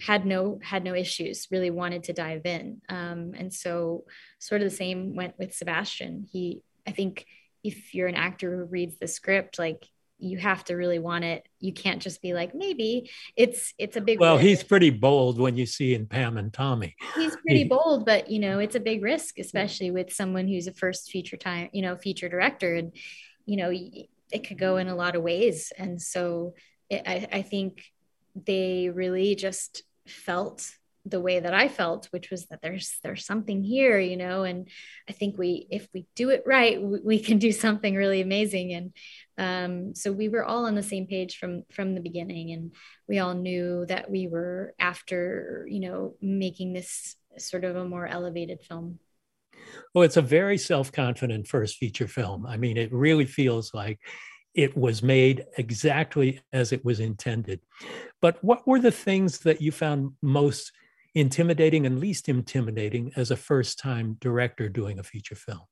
had 0.00 0.24
no 0.24 0.58
had 0.62 0.82
no 0.82 0.94
issues 0.94 1.46
really 1.50 1.70
wanted 1.70 2.04
to 2.04 2.12
dive 2.12 2.46
in. 2.46 2.80
Um, 2.88 3.32
and 3.36 3.52
so 3.52 4.04
sort 4.38 4.62
of 4.62 4.70
the 4.70 4.76
same 4.76 5.14
went 5.14 5.38
with 5.38 5.54
sebastian. 5.54 6.26
He 6.30 6.62
i 6.86 6.90
think 6.92 7.26
if 7.62 7.94
you're 7.94 8.08
an 8.08 8.14
actor 8.14 8.56
who 8.56 8.64
reads 8.64 8.96
the 8.98 9.06
script 9.06 9.58
like 9.58 9.84
you 10.20 10.38
have 10.38 10.64
to 10.64 10.74
really 10.74 10.98
want 10.98 11.24
it. 11.24 11.46
You 11.58 11.72
can't 11.72 12.00
just 12.00 12.22
be 12.22 12.34
like, 12.34 12.54
maybe 12.54 13.10
it's 13.36 13.74
it's 13.78 13.96
a 13.96 14.00
big 14.00 14.20
well, 14.20 14.36
risk. 14.36 14.46
he's 14.46 14.62
pretty 14.62 14.90
bold 14.90 15.38
when 15.38 15.56
you 15.56 15.66
see 15.66 15.94
in 15.94 16.06
Pam 16.06 16.36
and 16.36 16.52
Tommy. 16.52 16.94
He's 17.14 17.36
pretty 17.36 17.62
he, 17.62 17.64
bold, 17.64 18.04
but 18.04 18.30
you 18.30 18.38
know, 18.38 18.58
it's 18.58 18.76
a 18.76 18.80
big 18.80 19.02
risk, 19.02 19.38
especially 19.38 19.90
with 19.90 20.12
someone 20.12 20.46
who's 20.46 20.66
a 20.66 20.72
first 20.72 21.10
feature 21.10 21.36
time, 21.36 21.68
you 21.72 21.82
know, 21.82 21.96
feature 21.96 22.28
director. 22.28 22.74
And, 22.74 22.92
you 23.46 23.56
know, 23.56 23.72
it 23.72 24.46
could 24.46 24.58
go 24.58 24.76
in 24.76 24.88
a 24.88 24.96
lot 24.96 25.16
of 25.16 25.22
ways. 25.22 25.72
And 25.76 26.00
so 26.00 26.54
it, 26.88 27.02
I, 27.06 27.28
I 27.32 27.42
think 27.42 27.82
they 28.34 28.90
really 28.90 29.34
just 29.34 29.82
felt 30.06 30.70
the 31.06 31.20
way 31.20 31.40
that 31.40 31.54
I 31.54 31.68
felt, 31.68 32.06
which 32.10 32.30
was 32.30 32.46
that 32.46 32.60
there's 32.62 32.98
there's 33.02 33.24
something 33.24 33.62
here, 33.62 33.98
you 33.98 34.16
know, 34.16 34.44
and 34.44 34.68
I 35.08 35.12
think 35.12 35.38
we 35.38 35.66
if 35.70 35.88
we 35.94 36.06
do 36.14 36.30
it 36.30 36.42
right, 36.46 36.80
we, 36.80 37.00
we 37.00 37.18
can 37.18 37.38
do 37.38 37.52
something 37.52 37.94
really 37.94 38.20
amazing. 38.20 38.72
And 38.72 38.92
um, 39.40 39.94
so 39.94 40.12
we 40.12 40.28
were 40.28 40.44
all 40.44 40.66
on 40.66 40.74
the 40.74 40.82
same 40.82 41.06
page 41.06 41.38
from 41.38 41.62
from 41.72 41.94
the 41.94 42.02
beginning, 42.02 42.52
and 42.52 42.74
we 43.08 43.20
all 43.20 43.32
knew 43.32 43.86
that 43.88 44.10
we 44.10 44.28
were 44.28 44.74
after, 44.78 45.66
you 45.68 45.80
know, 45.80 46.14
making 46.20 46.74
this 46.74 47.16
sort 47.38 47.64
of 47.64 47.74
a 47.74 47.88
more 47.88 48.06
elevated 48.06 48.60
film. 48.60 48.98
Well, 49.94 50.04
it's 50.04 50.18
a 50.18 50.22
very 50.22 50.58
self-confident 50.58 51.46
first 51.46 51.78
feature 51.78 52.06
film. 52.06 52.44
I 52.44 52.58
mean, 52.58 52.76
it 52.76 52.92
really 52.92 53.24
feels 53.24 53.72
like 53.72 53.98
it 54.54 54.76
was 54.76 55.02
made 55.02 55.46
exactly 55.56 56.40
as 56.52 56.72
it 56.72 56.84
was 56.84 57.00
intended. 57.00 57.60
But 58.20 58.44
what 58.44 58.66
were 58.66 58.80
the 58.80 58.92
things 58.92 59.38
that 59.40 59.62
you 59.62 59.72
found 59.72 60.12
most 60.20 60.70
intimidating 61.14 61.86
and 61.86 61.98
least 61.98 62.28
intimidating 62.28 63.10
as 63.16 63.30
a 63.30 63.36
first 63.36 63.78
time 63.78 64.18
director 64.20 64.68
doing 64.68 64.98
a 64.98 65.02
feature 65.02 65.34
film 65.34 65.66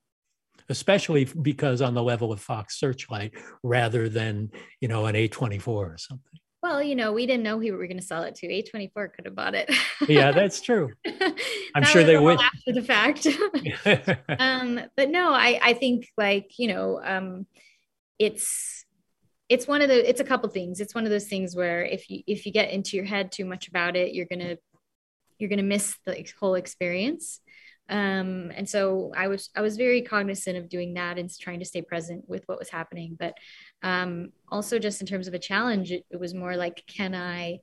especially 0.69 1.25
because 1.25 1.81
on 1.81 1.95
the 1.95 2.03
level 2.03 2.33
of 2.33 2.41
fox 2.41 2.79
searchlight 2.79 3.35
rather 3.63 4.09
than 4.09 4.51
you 4.81 4.89
know 4.89 5.07
an 5.07 5.15
a24 5.15 5.69
or 5.69 5.97
something. 5.99 6.39
Well 6.63 6.83
you 6.83 6.97
know 6.97 7.13
we 7.13 7.27
didn't 7.27 7.45
know 7.45 7.57
who 7.57 7.65
we 7.65 7.71
were 7.73 7.87
going 7.87 7.99
to 7.99 8.05
sell 8.05 8.23
it 8.23 8.35
to. 8.37 8.49
A24 8.49 9.13
could 9.15 9.25
have 9.27 9.35
bought 9.35 9.55
it. 9.55 9.71
Yeah 10.09 10.33
that's 10.33 10.61
true. 10.61 10.93
I'm 11.75 11.85
sure 11.85 12.05
they 12.05 12.19
would. 12.19 12.41
after 12.41 12.73
the 12.73 12.83
fact. 12.83 13.27
Um, 14.39 14.81
but 14.97 15.11
no 15.11 15.33
i 15.33 15.59
i 15.63 15.73
think 15.73 16.09
like 16.17 16.59
you 16.59 16.69
know 16.69 17.01
um, 17.03 17.47
it's 18.19 18.85
it's 19.49 19.67
one 19.67 19.81
of 19.81 19.89
the 19.89 20.09
it's 20.09 20.21
a 20.21 20.25
couple 20.25 20.49
things. 20.51 20.81
It's 20.81 20.95
one 20.95 21.05
of 21.05 21.11
those 21.11 21.27
things 21.27 21.57
where 21.57 21.85
if 21.85 22.11
you 22.11 22.23
if 22.27 22.45
you 22.45 22.53
get 22.53 22.71
into 22.71 22.97
your 22.97 23.07
head 23.07 23.33
too 23.33 23.45
much 23.45 23.69
about 23.69 23.97
it 23.97 24.13
you're 24.13 24.27
to 24.27 24.59
you're 25.39 25.49
going 25.49 25.59
to 25.59 25.65
miss 25.65 25.97
the 26.05 26.27
whole 26.39 26.55
experience 26.55 27.41
um, 27.89 28.53
and 28.55 28.69
so 28.69 29.13
i 29.17 29.29
was 29.29 29.51
i 29.57 29.61
was 29.61 29.77
very 29.77 30.03
cognizant 30.03 30.57
of 30.57 30.69
doing 30.69 30.95
that 30.95 31.19
and 31.19 31.31
trying 31.39 31.59
to 31.59 31.65
stay 31.65 31.83
present 31.83 32.25
with 32.29 32.43
what 32.47 32.59
was 32.59 32.69
happening. 32.69 33.17
But 33.19 33.35
um, 33.83 34.33
also 34.51 34.79
just 34.79 35.01
in 35.01 35.07
terms 35.07 35.29
of 35.29 35.35
a 35.35 35.39
challenge 35.39 35.93
it, 35.93 36.05
it 36.11 36.21
was 36.21 36.35
more 36.35 36.57
like 36.57 36.85
can 36.87 37.15
i 37.15 37.61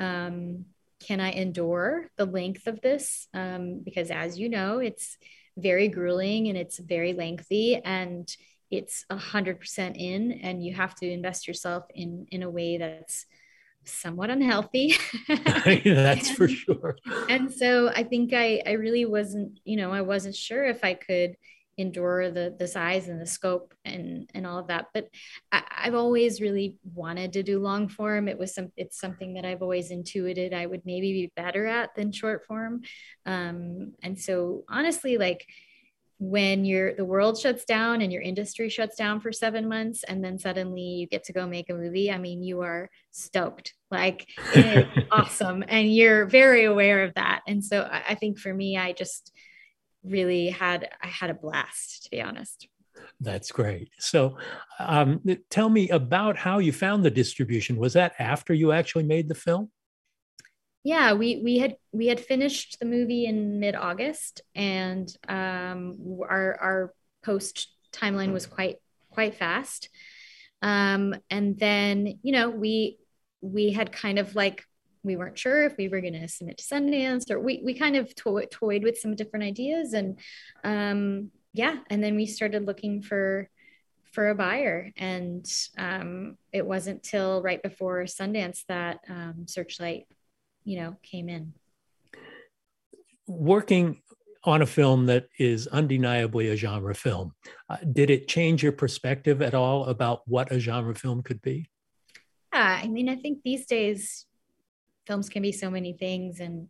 um, 0.00 0.66
can 1.06 1.20
i 1.20 1.32
endure 1.32 2.10
the 2.16 2.26
length 2.26 2.66
of 2.66 2.80
this? 2.80 3.28
Um, 3.34 3.82
because 3.84 4.10
as 4.10 4.38
you 4.38 4.48
know 4.48 4.78
it's 4.78 5.16
very 5.56 5.88
grueling 5.88 6.48
and 6.48 6.56
it's 6.56 6.78
very 6.78 7.12
lengthy 7.12 7.76
and 7.76 8.28
it's 8.70 9.04
a 9.10 9.16
hundred 9.16 9.58
percent 9.58 9.96
in 9.96 10.32
and 10.32 10.64
you 10.64 10.74
have 10.74 10.94
to 10.96 11.10
invest 11.10 11.48
yourself 11.48 11.84
in 11.94 12.26
in 12.30 12.42
a 12.42 12.50
way 12.50 12.78
that's 12.78 13.26
somewhat 13.90 14.30
unhealthy. 14.30 14.94
That's 15.84 16.30
for 16.30 16.48
sure. 16.48 16.96
And 17.28 17.52
so 17.52 17.88
I 17.88 18.02
think 18.04 18.32
I, 18.32 18.62
I 18.66 18.72
really 18.72 19.04
wasn't, 19.04 19.60
you 19.64 19.76
know, 19.76 19.92
I 19.92 20.02
wasn't 20.02 20.36
sure 20.36 20.64
if 20.64 20.84
I 20.84 20.94
could 20.94 21.36
endure 21.78 22.28
the 22.32 22.56
the 22.58 22.66
size 22.66 23.08
and 23.08 23.20
the 23.20 23.26
scope 23.26 23.72
and 23.84 24.28
and 24.34 24.46
all 24.46 24.58
of 24.58 24.66
that. 24.66 24.86
But 24.92 25.08
I, 25.52 25.62
have 25.70 25.94
always 25.94 26.40
really 26.40 26.76
wanted 26.94 27.32
to 27.34 27.42
do 27.44 27.60
long 27.60 27.88
form. 27.88 28.28
It 28.28 28.38
was 28.38 28.54
some 28.54 28.72
it's 28.76 29.00
something 29.00 29.34
that 29.34 29.44
I've 29.44 29.62
always 29.62 29.90
intuited 29.90 30.52
I 30.52 30.66
would 30.66 30.82
maybe 30.84 31.12
be 31.12 31.32
better 31.36 31.66
at 31.66 31.94
than 31.94 32.12
short 32.12 32.44
form. 32.46 32.82
Um, 33.26 33.92
and 34.02 34.18
so 34.18 34.64
honestly, 34.68 35.18
like 35.18 35.46
when 36.18 36.64
your 36.64 36.94
the 36.94 37.04
world 37.04 37.38
shuts 37.38 37.64
down 37.64 38.00
and 38.00 38.12
your 38.12 38.22
industry 38.22 38.68
shuts 38.68 38.96
down 38.96 39.20
for 39.20 39.30
seven 39.30 39.68
months 39.68 40.02
and 40.02 40.22
then 40.24 40.36
suddenly 40.36 40.82
you 40.82 41.06
get 41.06 41.22
to 41.22 41.32
go 41.32 41.46
make 41.46 41.70
a 41.70 41.74
movie 41.74 42.10
i 42.10 42.18
mean 42.18 42.42
you 42.42 42.60
are 42.60 42.90
stoked. 43.18 43.74
Like 43.90 44.26
it's 44.54 45.06
awesome 45.10 45.64
and 45.66 45.92
you're 45.92 46.26
very 46.26 46.64
aware 46.64 47.04
of 47.04 47.14
that. 47.14 47.42
And 47.46 47.64
so 47.64 47.82
I, 47.82 48.02
I 48.10 48.14
think 48.14 48.38
for 48.38 48.52
me 48.52 48.76
i 48.76 48.92
just 48.92 49.32
really 50.04 50.48
had 50.48 50.88
i 51.02 51.06
had 51.06 51.30
a 51.30 51.34
blast 51.34 52.04
to 52.04 52.10
be 52.10 52.22
honest. 52.22 52.68
That's 53.20 53.52
great. 53.52 53.90
So 53.98 54.38
um, 54.80 55.22
tell 55.50 55.68
me 55.68 55.88
about 55.90 56.36
how 56.36 56.58
you 56.58 56.72
found 56.72 57.04
the 57.04 57.10
distribution. 57.10 57.76
Was 57.76 57.92
that 57.92 58.14
after 58.18 58.52
you 58.52 58.72
actually 58.72 59.04
made 59.04 59.28
the 59.28 59.34
film 59.34 59.70
yeah 60.84 61.12
we 61.12 61.40
we 61.42 61.58
had 61.58 61.76
we 61.92 62.06
had 62.06 62.20
finished 62.20 62.78
the 62.78 62.86
movie 62.86 63.26
in 63.26 63.60
mid-august 63.60 64.42
and 64.54 65.08
um, 65.28 66.20
our 66.28 66.56
our 66.60 66.94
post 67.24 67.68
timeline 67.92 68.32
was 68.32 68.46
quite 68.46 68.76
quite 69.10 69.34
fast. 69.34 69.88
Um, 70.62 71.14
and 71.30 71.58
then 71.58 72.18
you 72.22 72.32
know 72.32 72.50
we 72.50 72.98
we 73.40 73.72
had 73.72 73.92
kind 73.92 74.18
of 74.18 74.34
like 74.34 74.64
we 75.04 75.16
weren't 75.16 75.38
sure 75.38 75.64
if 75.64 75.76
we 75.76 75.88
were 75.88 76.00
going 76.00 76.20
to 76.20 76.28
submit 76.28 76.58
to 76.58 76.64
Sundance 76.64 77.30
or 77.30 77.38
we 77.38 77.62
we 77.64 77.74
kind 77.74 77.96
of 77.96 78.14
to- 78.16 78.46
toyed 78.50 78.82
with 78.82 78.98
some 78.98 79.14
different 79.14 79.44
ideas 79.44 79.92
and 79.92 80.18
um, 80.64 81.30
yeah 81.52 81.76
and 81.90 82.02
then 82.02 82.16
we 82.16 82.26
started 82.26 82.66
looking 82.66 83.02
for 83.02 83.48
for 84.12 84.30
a 84.30 84.34
buyer 84.34 84.90
and 84.96 85.46
um, 85.76 86.36
it 86.52 86.66
wasn't 86.66 87.02
till 87.02 87.42
right 87.42 87.62
before 87.62 88.02
Sundance 88.04 88.64
that 88.66 88.98
um, 89.08 89.46
Searchlight 89.46 90.06
you 90.68 90.80
know 90.80 90.96
came 91.02 91.28
in. 91.28 91.52
Working 93.26 94.02
on 94.44 94.62
a 94.62 94.66
film 94.66 95.06
that 95.06 95.28
is 95.38 95.66
undeniably 95.66 96.48
a 96.48 96.56
genre 96.56 96.94
film 96.94 97.34
uh, 97.68 97.76
did 97.92 98.08
it 98.08 98.28
change 98.28 98.62
your 98.62 98.72
perspective 98.72 99.42
at 99.42 99.52
all 99.52 99.84
about 99.86 100.20
what 100.26 100.52
a 100.52 100.60
genre 100.60 100.94
film 100.94 101.22
could 101.22 101.42
be? 101.42 101.68
Yeah 102.52 102.80
i 102.82 102.88
mean 102.88 103.08
i 103.08 103.16
think 103.16 103.40
these 103.44 103.66
days 103.66 104.26
films 105.06 105.28
can 105.28 105.42
be 105.42 105.52
so 105.52 105.70
many 105.70 105.92
things 105.92 106.40
and 106.40 106.68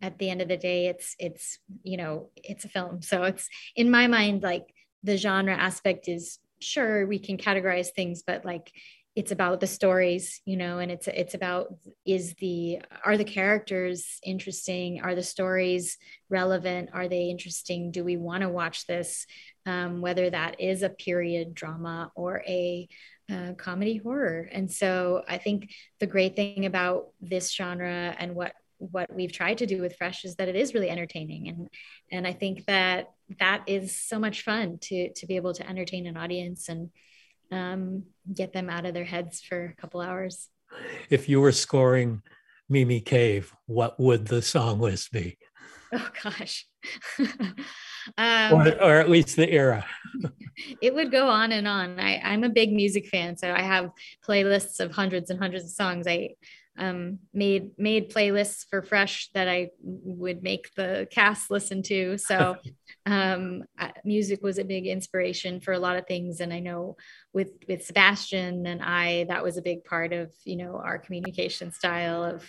at 0.00 0.18
the 0.18 0.28
end 0.28 0.42
of 0.42 0.48
the 0.48 0.56
day 0.56 0.86
it's 0.86 1.16
it's 1.18 1.58
you 1.82 1.96
know 1.96 2.28
it's 2.36 2.64
a 2.64 2.68
film. 2.68 3.02
So 3.02 3.22
it's 3.24 3.48
in 3.74 3.90
my 3.90 4.06
mind 4.06 4.42
like 4.42 4.66
the 5.02 5.16
genre 5.16 5.54
aspect 5.54 6.08
is 6.08 6.38
sure 6.60 7.06
we 7.06 7.18
can 7.18 7.36
categorize 7.36 7.88
things 7.88 8.22
but 8.26 8.44
like 8.44 8.72
it's 9.16 9.30
about 9.30 9.60
the 9.60 9.66
stories 9.66 10.40
you 10.44 10.56
know 10.56 10.78
and 10.78 10.90
it's 10.90 11.06
it's 11.06 11.34
about 11.34 11.72
is 12.04 12.34
the 12.40 12.80
are 13.04 13.16
the 13.16 13.24
characters 13.24 14.18
interesting? 14.24 15.00
Are 15.02 15.14
the 15.14 15.22
stories 15.22 15.96
relevant? 16.28 16.90
Are 16.92 17.08
they 17.08 17.24
interesting? 17.24 17.90
Do 17.90 18.04
we 18.04 18.16
want 18.16 18.42
to 18.42 18.48
watch 18.48 18.86
this? 18.86 19.26
Um, 19.66 20.00
whether 20.02 20.28
that 20.28 20.60
is 20.60 20.82
a 20.82 20.90
period 20.90 21.54
drama 21.54 22.12
or 22.14 22.42
a 22.46 22.88
uh, 23.32 23.54
comedy 23.54 23.96
horror. 23.96 24.48
And 24.52 24.70
so 24.70 25.22
i 25.26 25.38
think 25.38 25.70
the 26.00 26.06
great 26.06 26.36
thing 26.36 26.66
about 26.66 27.08
this 27.20 27.52
genre 27.54 28.14
and 28.18 28.34
what 28.34 28.52
what 28.78 29.14
we've 29.14 29.32
tried 29.32 29.58
to 29.58 29.66
do 29.66 29.80
with 29.80 29.96
fresh 29.96 30.24
is 30.24 30.36
that 30.36 30.48
it 30.48 30.56
is 30.56 30.74
really 30.74 30.90
entertaining. 30.90 31.48
And 31.48 31.68
and 32.12 32.26
i 32.26 32.32
think 32.32 32.66
that 32.66 33.10
that 33.38 33.62
is 33.66 33.96
so 33.96 34.18
much 34.18 34.42
fun 34.42 34.78
to 34.82 35.12
to 35.14 35.26
be 35.26 35.36
able 35.36 35.54
to 35.54 35.68
entertain 35.68 36.06
an 36.06 36.16
audience 36.16 36.68
and 36.68 36.90
um, 37.50 38.04
get 38.32 38.52
them 38.52 38.70
out 38.70 38.86
of 38.86 38.94
their 38.94 39.04
heads 39.04 39.40
for 39.40 39.66
a 39.66 39.80
couple 39.80 40.00
hours. 40.00 40.48
If 41.10 41.28
you 41.28 41.40
were 41.40 41.52
scoring 41.52 42.22
Mimi 42.68 43.00
Cave, 43.00 43.54
what 43.66 43.98
would 44.00 44.26
the 44.26 44.42
song 44.42 44.80
list 44.80 45.12
be? 45.12 45.38
Oh 45.96 46.10
gosh. 46.24 46.66
um, 48.18 48.52
or, 48.52 48.82
or 48.82 48.98
at 48.98 49.08
least 49.08 49.36
the 49.36 49.48
era. 49.48 49.86
it 50.82 50.92
would 50.92 51.12
go 51.12 51.28
on 51.28 51.52
and 51.52 51.68
on. 51.68 52.00
I, 52.00 52.20
I'm 52.24 52.42
a 52.42 52.48
big 52.48 52.72
music 52.72 53.06
fan, 53.06 53.36
so 53.36 53.52
I 53.52 53.62
have 53.62 53.90
playlists 54.26 54.80
of 54.80 54.90
hundreds 54.90 55.30
and 55.30 55.38
hundreds 55.38 55.66
of 55.66 55.70
songs. 55.70 56.08
I 56.08 56.30
um, 56.76 57.20
made 57.32 57.70
made 57.78 58.12
playlists 58.12 58.66
for 58.68 58.82
Fresh 58.82 59.30
that 59.34 59.48
I 59.48 59.70
would 59.80 60.42
make 60.42 60.74
the 60.74 61.06
cast 61.10 61.50
listen 61.50 61.82
to. 61.84 62.18
So 62.18 62.56
um, 63.06 63.64
music 64.04 64.42
was 64.42 64.58
a 64.58 64.64
big 64.64 64.86
inspiration 64.86 65.60
for 65.60 65.72
a 65.72 65.78
lot 65.78 65.96
of 65.96 66.06
things, 66.06 66.40
and 66.40 66.52
I 66.52 66.60
know 66.60 66.96
with 67.32 67.52
with 67.68 67.84
Sebastian 67.84 68.66
and 68.66 68.82
I, 68.82 69.24
that 69.28 69.44
was 69.44 69.56
a 69.56 69.62
big 69.62 69.84
part 69.84 70.12
of 70.12 70.32
you 70.44 70.56
know 70.56 70.80
our 70.84 70.98
communication 70.98 71.70
style 71.70 72.24
of 72.24 72.44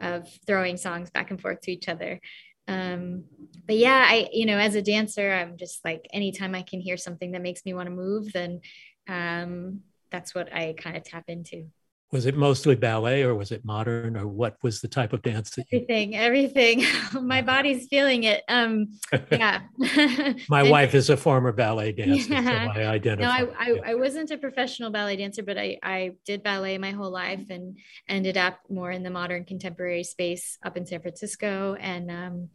of 0.00 0.28
throwing 0.46 0.76
songs 0.76 1.10
back 1.10 1.30
and 1.30 1.40
forth 1.40 1.60
to 1.62 1.72
each 1.72 1.88
other. 1.88 2.20
Um, 2.68 3.24
but 3.66 3.76
yeah, 3.76 4.04
I 4.06 4.28
you 4.32 4.46
know 4.46 4.58
as 4.58 4.74
a 4.74 4.82
dancer, 4.82 5.32
I'm 5.32 5.58
just 5.58 5.84
like 5.84 6.06
anytime 6.12 6.54
I 6.54 6.62
can 6.62 6.80
hear 6.80 6.96
something 6.96 7.32
that 7.32 7.42
makes 7.42 7.64
me 7.66 7.74
want 7.74 7.88
to 7.88 7.94
move, 7.94 8.32
then 8.32 8.60
um, 9.06 9.80
that's 10.10 10.34
what 10.34 10.52
I 10.52 10.74
kind 10.78 10.96
of 10.96 11.04
tap 11.04 11.24
into 11.28 11.66
was 12.12 12.24
it 12.24 12.36
mostly 12.36 12.76
ballet 12.76 13.22
or 13.22 13.34
was 13.34 13.50
it 13.50 13.64
modern 13.64 14.16
or 14.16 14.28
what 14.28 14.56
was 14.62 14.80
the 14.80 14.86
type 14.86 15.12
of 15.12 15.22
dance 15.22 15.50
that 15.50 15.66
you... 15.70 15.78
everything 15.78 16.16
everything. 16.16 16.84
My 17.26 17.42
body's 17.42 17.88
feeling 17.88 18.24
it 18.24 18.42
um 18.48 18.98
yeah. 19.30 19.62
My 20.48 20.60
and, 20.60 20.70
wife 20.70 20.94
is 20.94 21.10
a 21.10 21.16
former 21.16 21.52
ballet 21.52 21.92
dancer 21.92 22.32
yeah. 22.32 22.72
so 22.72 22.80
i 22.80 22.86
identify 22.86 23.40
no 23.40 23.50
I, 23.58 23.70
I, 23.70 23.90
I 23.90 23.94
wasn't 23.94 24.30
a 24.30 24.38
professional 24.38 24.90
ballet 24.90 25.16
dancer 25.16 25.42
but 25.42 25.58
i 25.58 25.78
i 25.82 26.12
did 26.24 26.42
ballet 26.42 26.78
my 26.78 26.92
whole 26.92 27.10
life 27.10 27.44
and 27.50 27.78
ended 28.08 28.36
up 28.36 28.60
more 28.70 28.90
in 28.90 29.02
the 29.02 29.10
modern 29.10 29.44
contemporary 29.44 30.04
space 30.04 30.58
up 30.62 30.76
in 30.76 30.86
san 30.86 31.00
francisco 31.00 31.74
and 31.74 32.10
um 32.10 32.48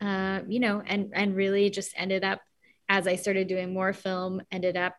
uh 0.00 0.40
you 0.46 0.60
know 0.60 0.82
and 0.86 1.10
and 1.14 1.34
really 1.34 1.68
just 1.70 1.92
ended 1.96 2.22
up 2.22 2.40
as 2.88 3.08
i 3.08 3.16
started 3.16 3.48
doing 3.48 3.72
more 3.72 3.92
film 3.92 4.40
ended 4.52 4.76
up 4.76 4.94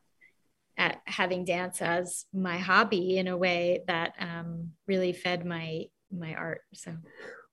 at 0.77 1.01
having 1.05 1.45
dance 1.45 1.81
as 1.81 2.25
my 2.33 2.57
hobby 2.57 3.17
in 3.17 3.27
a 3.27 3.37
way 3.37 3.83
that 3.87 4.13
um, 4.19 4.71
really 4.87 5.13
fed 5.13 5.45
my 5.45 5.85
my 6.11 6.33
art. 6.33 6.61
So. 6.73 6.95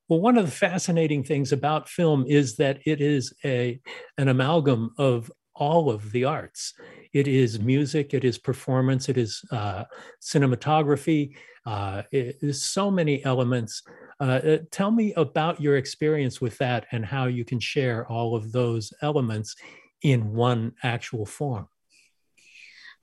Well, 0.09 0.21
one 0.21 0.37
of 0.37 0.45
the 0.47 0.53
fascinating 0.53 1.25
things 1.25 1.53
about 1.53 1.89
film 1.89 2.27
is 2.29 2.57
that 2.57 2.81
it 2.85 3.01
is 3.01 3.33
a 3.45 3.81
an 4.19 4.29
amalgam 4.29 4.93
of 4.99 5.31
all 5.55 5.91
of 5.91 6.11
the 6.13 6.25
arts. 6.25 6.75
It 7.13 7.29
is 7.29 7.61
music, 7.61 8.15
it 8.15 8.25
is 8.25 8.39
performance, 8.39 9.09
it 9.09 9.17
is 9.17 9.43
uh, 9.51 9.85
cinematography. 10.21 11.37
Uh, 11.65 12.03
it 12.11 12.39
is 12.43 12.63
so 12.63 12.91
many 12.91 13.25
elements. 13.25 13.83
Uh, 14.21 14.25
uh 14.25 14.59
tell 14.71 14.91
me 14.91 15.13
about 15.15 15.61
your 15.61 15.77
experience 15.77 16.41
with 16.41 16.59
that 16.59 16.87
and 16.93 17.05
how 17.05 17.27
you 17.27 17.45
can 17.45 17.61
share 17.61 18.07
all 18.07 18.35
of 18.35 18.51
those 18.53 18.93
elements 19.03 19.55
in 20.03 20.33
one 20.33 20.73
actual 20.83 21.25
form. 21.25 21.69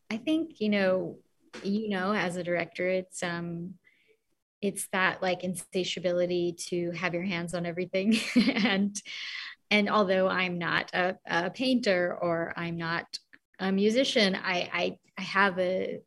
I 0.09 0.17
think, 0.17 0.59
you 0.59 0.69
know, 0.69 1.17
you 1.63 1.89
know, 1.89 2.13
as 2.13 2.35
a 2.35 2.43
director, 2.43 2.87
it's 2.87 3.23
um 3.23 3.75
it's 4.61 4.87
that 4.91 5.21
like 5.21 5.43
insatiability 5.43 6.55
to 6.67 6.91
have 6.91 7.13
your 7.13 7.23
hands 7.23 7.53
on 7.53 7.65
everything. 7.65 8.17
and 8.55 8.99
and 9.71 9.89
although 9.89 10.27
I'm 10.27 10.57
not 10.57 10.91
a, 10.93 11.15
a 11.27 11.49
painter 11.51 12.17
or 12.19 12.53
I'm 12.57 12.77
not 12.77 13.05
a 13.59 13.71
musician, 13.71 14.35
I, 14.35 14.69
I 14.73 14.97
I 15.17 15.21
have 15.21 15.59
a 15.59 15.99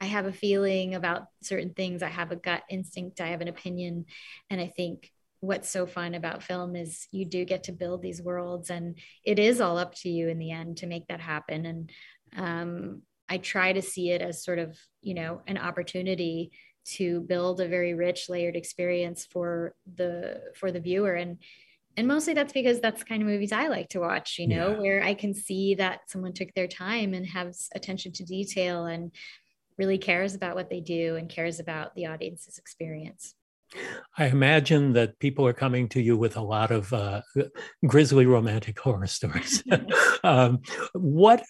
I 0.00 0.06
have 0.06 0.26
a 0.26 0.32
feeling 0.32 0.94
about 0.94 1.24
certain 1.42 1.74
things. 1.74 2.02
I 2.02 2.08
have 2.08 2.30
a 2.30 2.36
gut 2.36 2.62
instinct. 2.70 3.20
I 3.20 3.28
have 3.28 3.40
an 3.40 3.48
opinion. 3.48 4.06
And 4.48 4.60
I 4.60 4.68
think 4.68 5.10
what's 5.40 5.68
so 5.68 5.86
fun 5.86 6.14
about 6.14 6.42
film 6.42 6.76
is 6.76 7.08
you 7.10 7.24
do 7.24 7.44
get 7.44 7.64
to 7.64 7.72
build 7.72 8.02
these 8.02 8.22
worlds 8.22 8.70
and 8.70 8.98
it 9.24 9.38
is 9.38 9.60
all 9.60 9.78
up 9.78 9.94
to 9.94 10.08
you 10.08 10.28
in 10.28 10.38
the 10.38 10.50
end 10.50 10.78
to 10.78 10.86
make 10.86 11.06
that 11.08 11.20
happen. 11.20 11.66
And 11.66 11.90
um, 12.36 13.02
I 13.28 13.38
try 13.38 13.72
to 13.72 13.82
see 13.82 14.10
it 14.10 14.22
as 14.22 14.42
sort 14.42 14.58
of, 14.58 14.78
you 15.02 15.14
know, 15.14 15.42
an 15.46 15.58
opportunity 15.58 16.50
to 16.84 17.20
build 17.20 17.60
a 17.60 17.68
very 17.68 17.94
rich 17.94 18.28
layered 18.28 18.56
experience 18.56 19.26
for 19.30 19.74
the 19.96 20.40
for 20.54 20.72
the 20.72 20.80
viewer 20.80 21.14
and 21.14 21.38
and 21.98 22.06
mostly 22.06 22.32
that's 22.32 22.52
because 22.52 22.80
that's 22.80 23.02
kind 23.02 23.22
of 23.22 23.28
movies 23.28 23.50
I 23.50 23.66
like 23.66 23.88
to 23.88 23.98
watch, 23.98 24.38
you 24.38 24.46
know, 24.46 24.70
yeah. 24.70 24.78
where 24.78 25.02
I 25.02 25.14
can 25.14 25.34
see 25.34 25.74
that 25.74 26.08
someone 26.08 26.32
took 26.32 26.54
their 26.54 26.68
time 26.68 27.12
and 27.12 27.26
has 27.26 27.68
attention 27.74 28.12
to 28.12 28.24
detail 28.24 28.86
and 28.86 29.10
really 29.78 29.98
cares 29.98 30.36
about 30.36 30.54
what 30.54 30.70
they 30.70 30.80
do 30.80 31.16
and 31.16 31.28
cares 31.28 31.58
about 31.58 31.96
the 31.96 32.06
audience's 32.06 32.56
experience. 32.56 33.34
I 34.16 34.26
imagine 34.26 34.92
that 34.92 35.18
people 35.18 35.44
are 35.46 35.52
coming 35.52 35.88
to 35.90 36.00
you 36.00 36.16
with 36.16 36.36
a 36.36 36.42
lot 36.42 36.70
of 36.70 36.92
uh, 36.92 37.22
grisly 37.86 38.26
romantic 38.26 38.78
horror 38.78 39.08
stories. 39.08 39.64
um, 40.24 40.60
what 40.92 41.42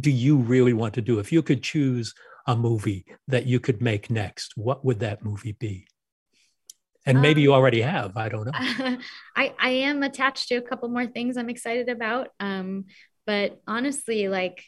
do 0.00 0.10
you 0.10 0.36
really 0.36 0.72
want 0.72 0.94
to 0.94 1.02
do? 1.02 1.18
If 1.18 1.32
you 1.32 1.42
could 1.42 1.62
choose 1.62 2.14
a 2.46 2.56
movie 2.56 3.04
that 3.28 3.46
you 3.46 3.60
could 3.60 3.80
make 3.80 4.10
next, 4.10 4.52
what 4.56 4.84
would 4.84 5.00
that 5.00 5.24
movie 5.24 5.52
be? 5.52 5.86
And 7.04 7.20
maybe 7.20 7.40
um, 7.40 7.44
you 7.44 7.54
already 7.54 7.80
have. 7.82 8.16
I 8.16 8.28
don't 8.28 8.44
know. 8.44 8.52
I, 9.36 9.54
I 9.58 9.70
am 9.70 10.02
attached 10.02 10.48
to 10.48 10.56
a 10.56 10.62
couple 10.62 10.88
more 10.88 11.06
things 11.06 11.36
I'm 11.36 11.50
excited 11.50 11.88
about. 11.88 12.28
Um, 12.38 12.84
but 13.26 13.60
honestly, 13.66 14.28
like 14.28 14.64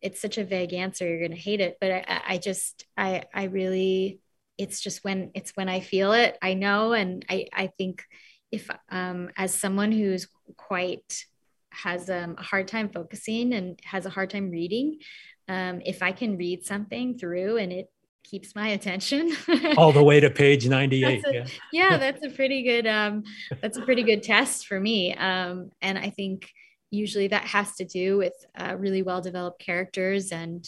it's 0.00 0.20
such 0.20 0.38
a 0.38 0.44
vague 0.44 0.72
answer. 0.72 1.06
You're 1.06 1.22
gonna 1.22 1.40
hate 1.40 1.60
it. 1.60 1.76
But 1.80 1.92
I, 1.92 2.22
I 2.28 2.38
just 2.38 2.86
I 2.96 3.24
I 3.32 3.44
really 3.44 4.20
it's 4.58 4.80
just 4.80 5.04
when 5.04 5.30
it's 5.34 5.52
when 5.52 5.68
I 5.68 5.80
feel 5.80 6.12
it, 6.12 6.36
I 6.42 6.54
know. 6.54 6.92
And 6.92 7.24
I, 7.28 7.46
I 7.52 7.68
think 7.68 8.04
if 8.50 8.68
um 8.90 9.30
as 9.36 9.54
someone 9.54 9.92
who's 9.92 10.26
quite 10.56 11.24
has 11.72 12.08
um, 12.10 12.36
a 12.38 12.42
hard 12.42 12.68
time 12.68 12.88
focusing 12.88 13.52
and 13.52 13.78
has 13.84 14.06
a 14.06 14.10
hard 14.10 14.30
time 14.30 14.50
reading, 14.50 14.98
um, 15.48 15.80
if 15.84 16.02
I 16.02 16.12
can 16.12 16.36
read 16.36 16.64
something 16.64 17.18
through 17.18 17.56
and 17.56 17.72
it 17.72 17.90
keeps 18.24 18.54
my 18.54 18.68
attention 18.68 19.34
all 19.76 19.92
the 19.92 20.02
way 20.02 20.20
to 20.20 20.30
page 20.30 20.68
98 20.68 21.24
a, 21.26 21.34
yeah. 21.34 21.46
yeah 21.72 21.96
that's 21.98 22.24
a 22.24 22.30
pretty 22.30 22.62
good 22.62 22.86
um 22.86 23.24
that's 23.60 23.76
a 23.76 23.82
pretty 23.82 24.04
good 24.04 24.22
test 24.22 24.66
for 24.66 24.78
me 24.78 25.12
um 25.16 25.70
and 25.80 25.98
i 25.98 26.08
think 26.08 26.48
usually 26.90 27.26
that 27.26 27.44
has 27.44 27.74
to 27.74 27.84
do 27.84 28.16
with 28.16 28.32
uh, 28.56 28.76
really 28.78 29.02
well 29.02 29.20
developed 29.20 29.60
characters 29.60 30.30
and 30.30 30.64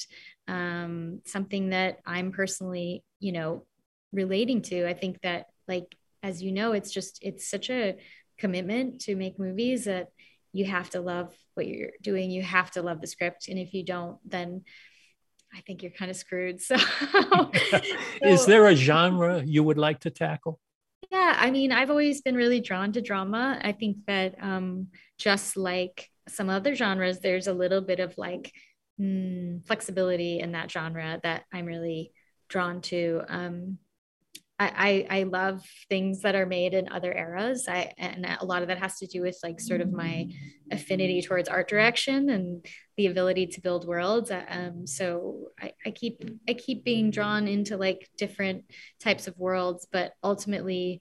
um 0.48 1.20
something 1.24 1.70
that 1.70 2.00
i'm 2.06 2.32
personally 2.32 3.04
you 3.20 3.30
know 3.30 3.64
relating 4.12 4.60
to 4.60 4.86
i 4.88 4.92
think 4.92 5.20
that 5.22 5.46
like 5.68 5.96
as 6.22 6.42
you 6.42 6.50
know 6.50 6.72
it's 6.72 6.90
just 6.90 7.18
it's 7.22 7.48
such 7.48 7.70
a 7.70 7.96
commitment 8.38 9.00
to 9.00 9.14
make 9.14 9.38
movies 9.38 9.84
that 9.84 10.08
you 10.54 10.64
have 10.64 10.88
to 10.88 11.00
love 11.00 11.34
what 11.54 11.66
you're 11.66 11.90
doing 12.00 12.30
you 12.30 12.42
have 12.42 12.70
to 12.70 12.80
love 12.80 13.00
the 13.00 13.06
script 13.06 13.48
and 13.48 13.58
if 13.58 13.74
you 13.74 13.84
don't 13.84 14.18
then 14.24 14.62
I 15.56 15.60
think 15.60 15.82
you're 15.82 15.92
kind 15.92 16.10
of 16.10 16.16
screwed. 16.16 16.60
So, 16.62 16.76
is 18.22 18.46
there 18.46 18.66
a 18.66 18.74
genre 18.74 19.42
you 19.44 19.62
would 19.62 19.78
like 19.78 20.00
to 20.00 20.10
tackle? 20.10 20.58
Yeah, 21.10 21.36
I 21.38 21.50
mean, 21.50 21.70
I've 21.70 21.90
always 21.90 22.22
been 22.22 22.34
really 22.34 22.60
drawn 22.60 22.92
to 22.92 23.00
drama. 23.00 23.60
I 23.62 23.72
think 23.72 23.98
that 24.06 24.34
um, 24.40 24.88
just 25.18 25.56
like 25.56 26.10
some 26.28 26.50
other 26.50 26.74
genres, 26.74 27.20
there's 27.20 27.46
a 27.46 27.52
little 27.52 27.82
bit 27.82 28.00
of 28.00 28.16
like 28.18 28.52
mm, 29.00 29.64
flexibility 29.66 30.40
in 30.40 30.52
that 30.52 30.70
genre 30.70 31.20
that 31.22 31.44
I'm 31.52 31.66
really 31.66 32.12
drawn 32.48 32.80
to. 32.82 33.22
Um, 33.28 33.78
I, 34.76 35.06
I, 35.10 35.22
love 35.24 35.62
things 35.88 36.22
that 36.22 36.34
are 36.34 36.46
made 36.46 36.74
in 36.74 36.88
other 36.88 37.12
eras. 37.12 37.66
I 37.68 37.92
and 37.98 38.26
a 38.40 38.44
lot 38.44 38.62
of 38.62 38.68
that 38.68 38.78
has 38.78 38.98
to 38.98 39.06
do 39.06 39.22
with 39.22 39.38
like 39.42 39.60
sort 39.60 39.80
of 39.80 39.92
my 39.92 40.28
affinity 40.70 41.22
towards 41.22 41.48
art 41.48 41.68
direction 41.68 42.30
and 42.30 42.64
the 42.96 43.06
ability 43.06 43.48
to 43.48 43.60
build 43.60 43.86
worlds. 43.86 44.30
Uh, 44.30 44.44
um, 44.48 44.86
so 44.86 45.48
I, 45.60 45.72
I 45.84 45.90
keep 45.90 46.24
I 46.48 46.54
keep 46.54 46.84
being 46.84 47.10
drawn 47.10 47.48
into 47.48 47.76
like 47.76 48.08
different 48.16 48.64
types 49.00 49.26
of 49.26 49.38
worlds, 49.38 49.86
but 49.90 50.12
ultimately 50.22 51.00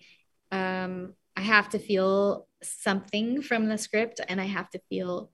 um, 0.51 1.13
I 1.35 1.41
have 1.41 1.69
to 1.69 1.79
feel 1.79 2.47
something 2.61 3.41
from 3.41 3.67
the 3.67 3.77
script 3.77 4.21
and 4.27 4.39
I 4.39 4.45
have 4.45 4.69
to 4.71 4.81
feel 4.89 5.31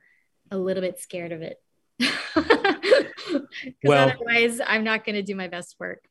a 0.52 0.58
little 0.58 0.82
bit 0.82 1.00
scared 1.00 1.32
of 1.32 1.42
it. 1.42 1.58
well, 3.84 4.10
otherwise 4.10 4.62
I'm 4.66 4.84
not 4.84 5.06
going 5.06 5.16
to 5.16 5.24
do 5.24 5.36
my 5.36 5.48
best 5.48 5.76
work 5.80 6.09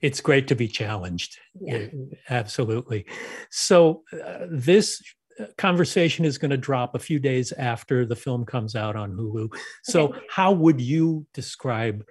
it's 0.00 0.20
great 0.20 0.48
to 0.48 0.54
be 0.54 0.68
challenged. 0.68 1.38
Yeah. 1.60 1.86
Absolutely. 2.30 3.06
So 3.50 4.02
uh, 4.12 4.46
this 4.50 5.02
uh, 5.40 5.46
conversation 5.56 6.24
is 6.24 6.38
going 6.38 6.50
to 6.50 6.56
drop 6.56 6.94
a 6.94 6.98
few 6.98 7.18
days 7.18 7.52
after 7.52 8.06
the 8.06 8.16
film 8.16 8.44
comes 8.44 8.74
out 8.74 8.96
on 8.96 9.12
Hulu. 9.12 9.54
So 9.84 10.08
okay. 10.08 10.20
how 10.30 10.52
would 10.52 10.80
you 10.80 11.26
describe 11.34 12.04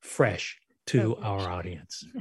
Fresh 0.00 0.58
to 0.86 1.16
oh, 1.18 1.22
our 1.22 1.50
audience? 1.50 2.04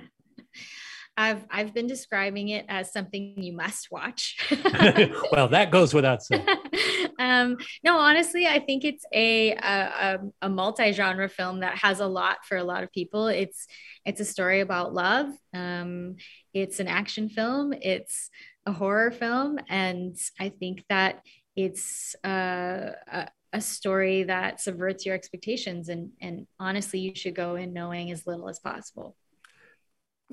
I've 1.18 1.44
I've 1.50 1.74
been 1.74 1.88
describing 1.88 2.50
it 2.50 2.66
as 2.70 2.94
something 2.94 3.42
you 3.42 3.52
must 3.52 3.88
watch. 3.90 4.38
well, 5.32 5.48
that 5.48 5.72
goes 5.72 5.92
without 5.94 6.22
saying. 6.22 6.46
um, 7.20 7.58
no, 7.84 7.98
honestly, 7.98 8.46
I 8.48 8.60
think 8.60 8.86
it's 8.86 9.06
a, 9.14 9.52
a 9.52 10.20
a 10.42 10.50
multi-genre 10.50 11.30
film 11.30 11.62
that 11.62 11.78
has 11.80 12.00
a 12.00 12.08
lot 12.08 12.46
for 12.46 12.58
a 12.58 12.64
lot 12.64 12.84
of 12.84 12.92
people. 12.92 13.28
It's 13.28 13.68
it's 14.06 14.22
a 14.22 14.26
story 14.26 14.62
about 14.62 14.94
love. 14.94 15.28
Um, 15.54 16.18
it's 16.54 16.80
an 16.80 16.88
action 16.88 17.30
film. 17.30 17.74
It's 17.74 18.30
a 18.66 18.72
horror 18.72 19.12
film, 19.12 19.60
and 19.68 20.16
I 20.40 20.50
think 20.50 20.84
that 20.90 21.22
it's 21.56 22.16
uh, 22.24 22.92
a, 23.12 23.28
a 23.54 23.62
story 23.62 24.24
that 24.24 24.62
subverts 24.62 25.06
your 25.06 25.16
expectations. 25.16 25.90
And 25.90 26.12
and 26.22 26.48
honestly, 26.60 27.00
you 27.00 27.16
should 27.16 27.36
go 27.36 27.56
in 27.56 27.74
knowing 27.74 28.12
as 28.12 28.28
little 28.28 28.50
as 28.50 28.60
possible. 28.60 29.16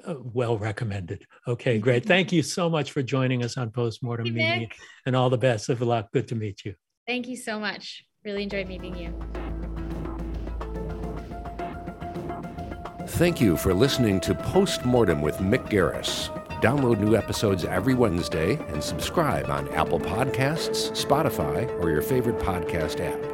Uh, 0.05 0.15
well 0.19 0.59
recommended. 0.59 1.27
Okay, 1.47 1.79
great. 1.79 2.05
Thank 2.05 2.33
you 2.33 2.43
so 2.43 2.69
much 2.69 2.91
for 2.91 3.03
joining 3.03 3.45
us 3.45 3.57
on 3.57 3.71
Postmortem 3.71 4.27
hey, 4.27 4.33
Media 4.33 4.59
Nick. 4.61 4.77
and 5.07 5.15
all 5.15 5.31
the 5.31 5.39
best 5.39 5.69
of 5.69 5.81
luck. 5.83 6.11
Good 6.13 6.27
to 6.29 6.35
meet 6.35 6.65
you. 6.65 6.75
Thank 7.07 7.29
you 7.29 7.37
so 7.37 7.61
much. 7.61 8.05
Really 8.25 8.43
enjoyed 8.43 8.67
meeting 8.67 8.97
you. 8.97 9.15
Thank 13.07 13.41
you 13.41 13.57
for 13.57 13.73
listening 13.75 14.19
to 14.21 14.35
Postmortem 14.35 15.21
with 15.21 15.37
Mick 15.37 15.69
Garris. 15.69 16.31
Download 16.61 16.99
new 16.99 17.15
episodes 17.15 17.65
every 17.65 17.95
Wednesday 17.95 18.55
and 18.69 18.83
subscribe 18.83 19.51
on 19.51 19.69
Apple 19.75 20.01
Podcasts, 20.01 20.91
Spotify, 20.93 21.69
or 21.81 21.91
your 21.91 22.03
favorite 22.03 22.39
podcast 22.39 23.01
app. 23.01 23.34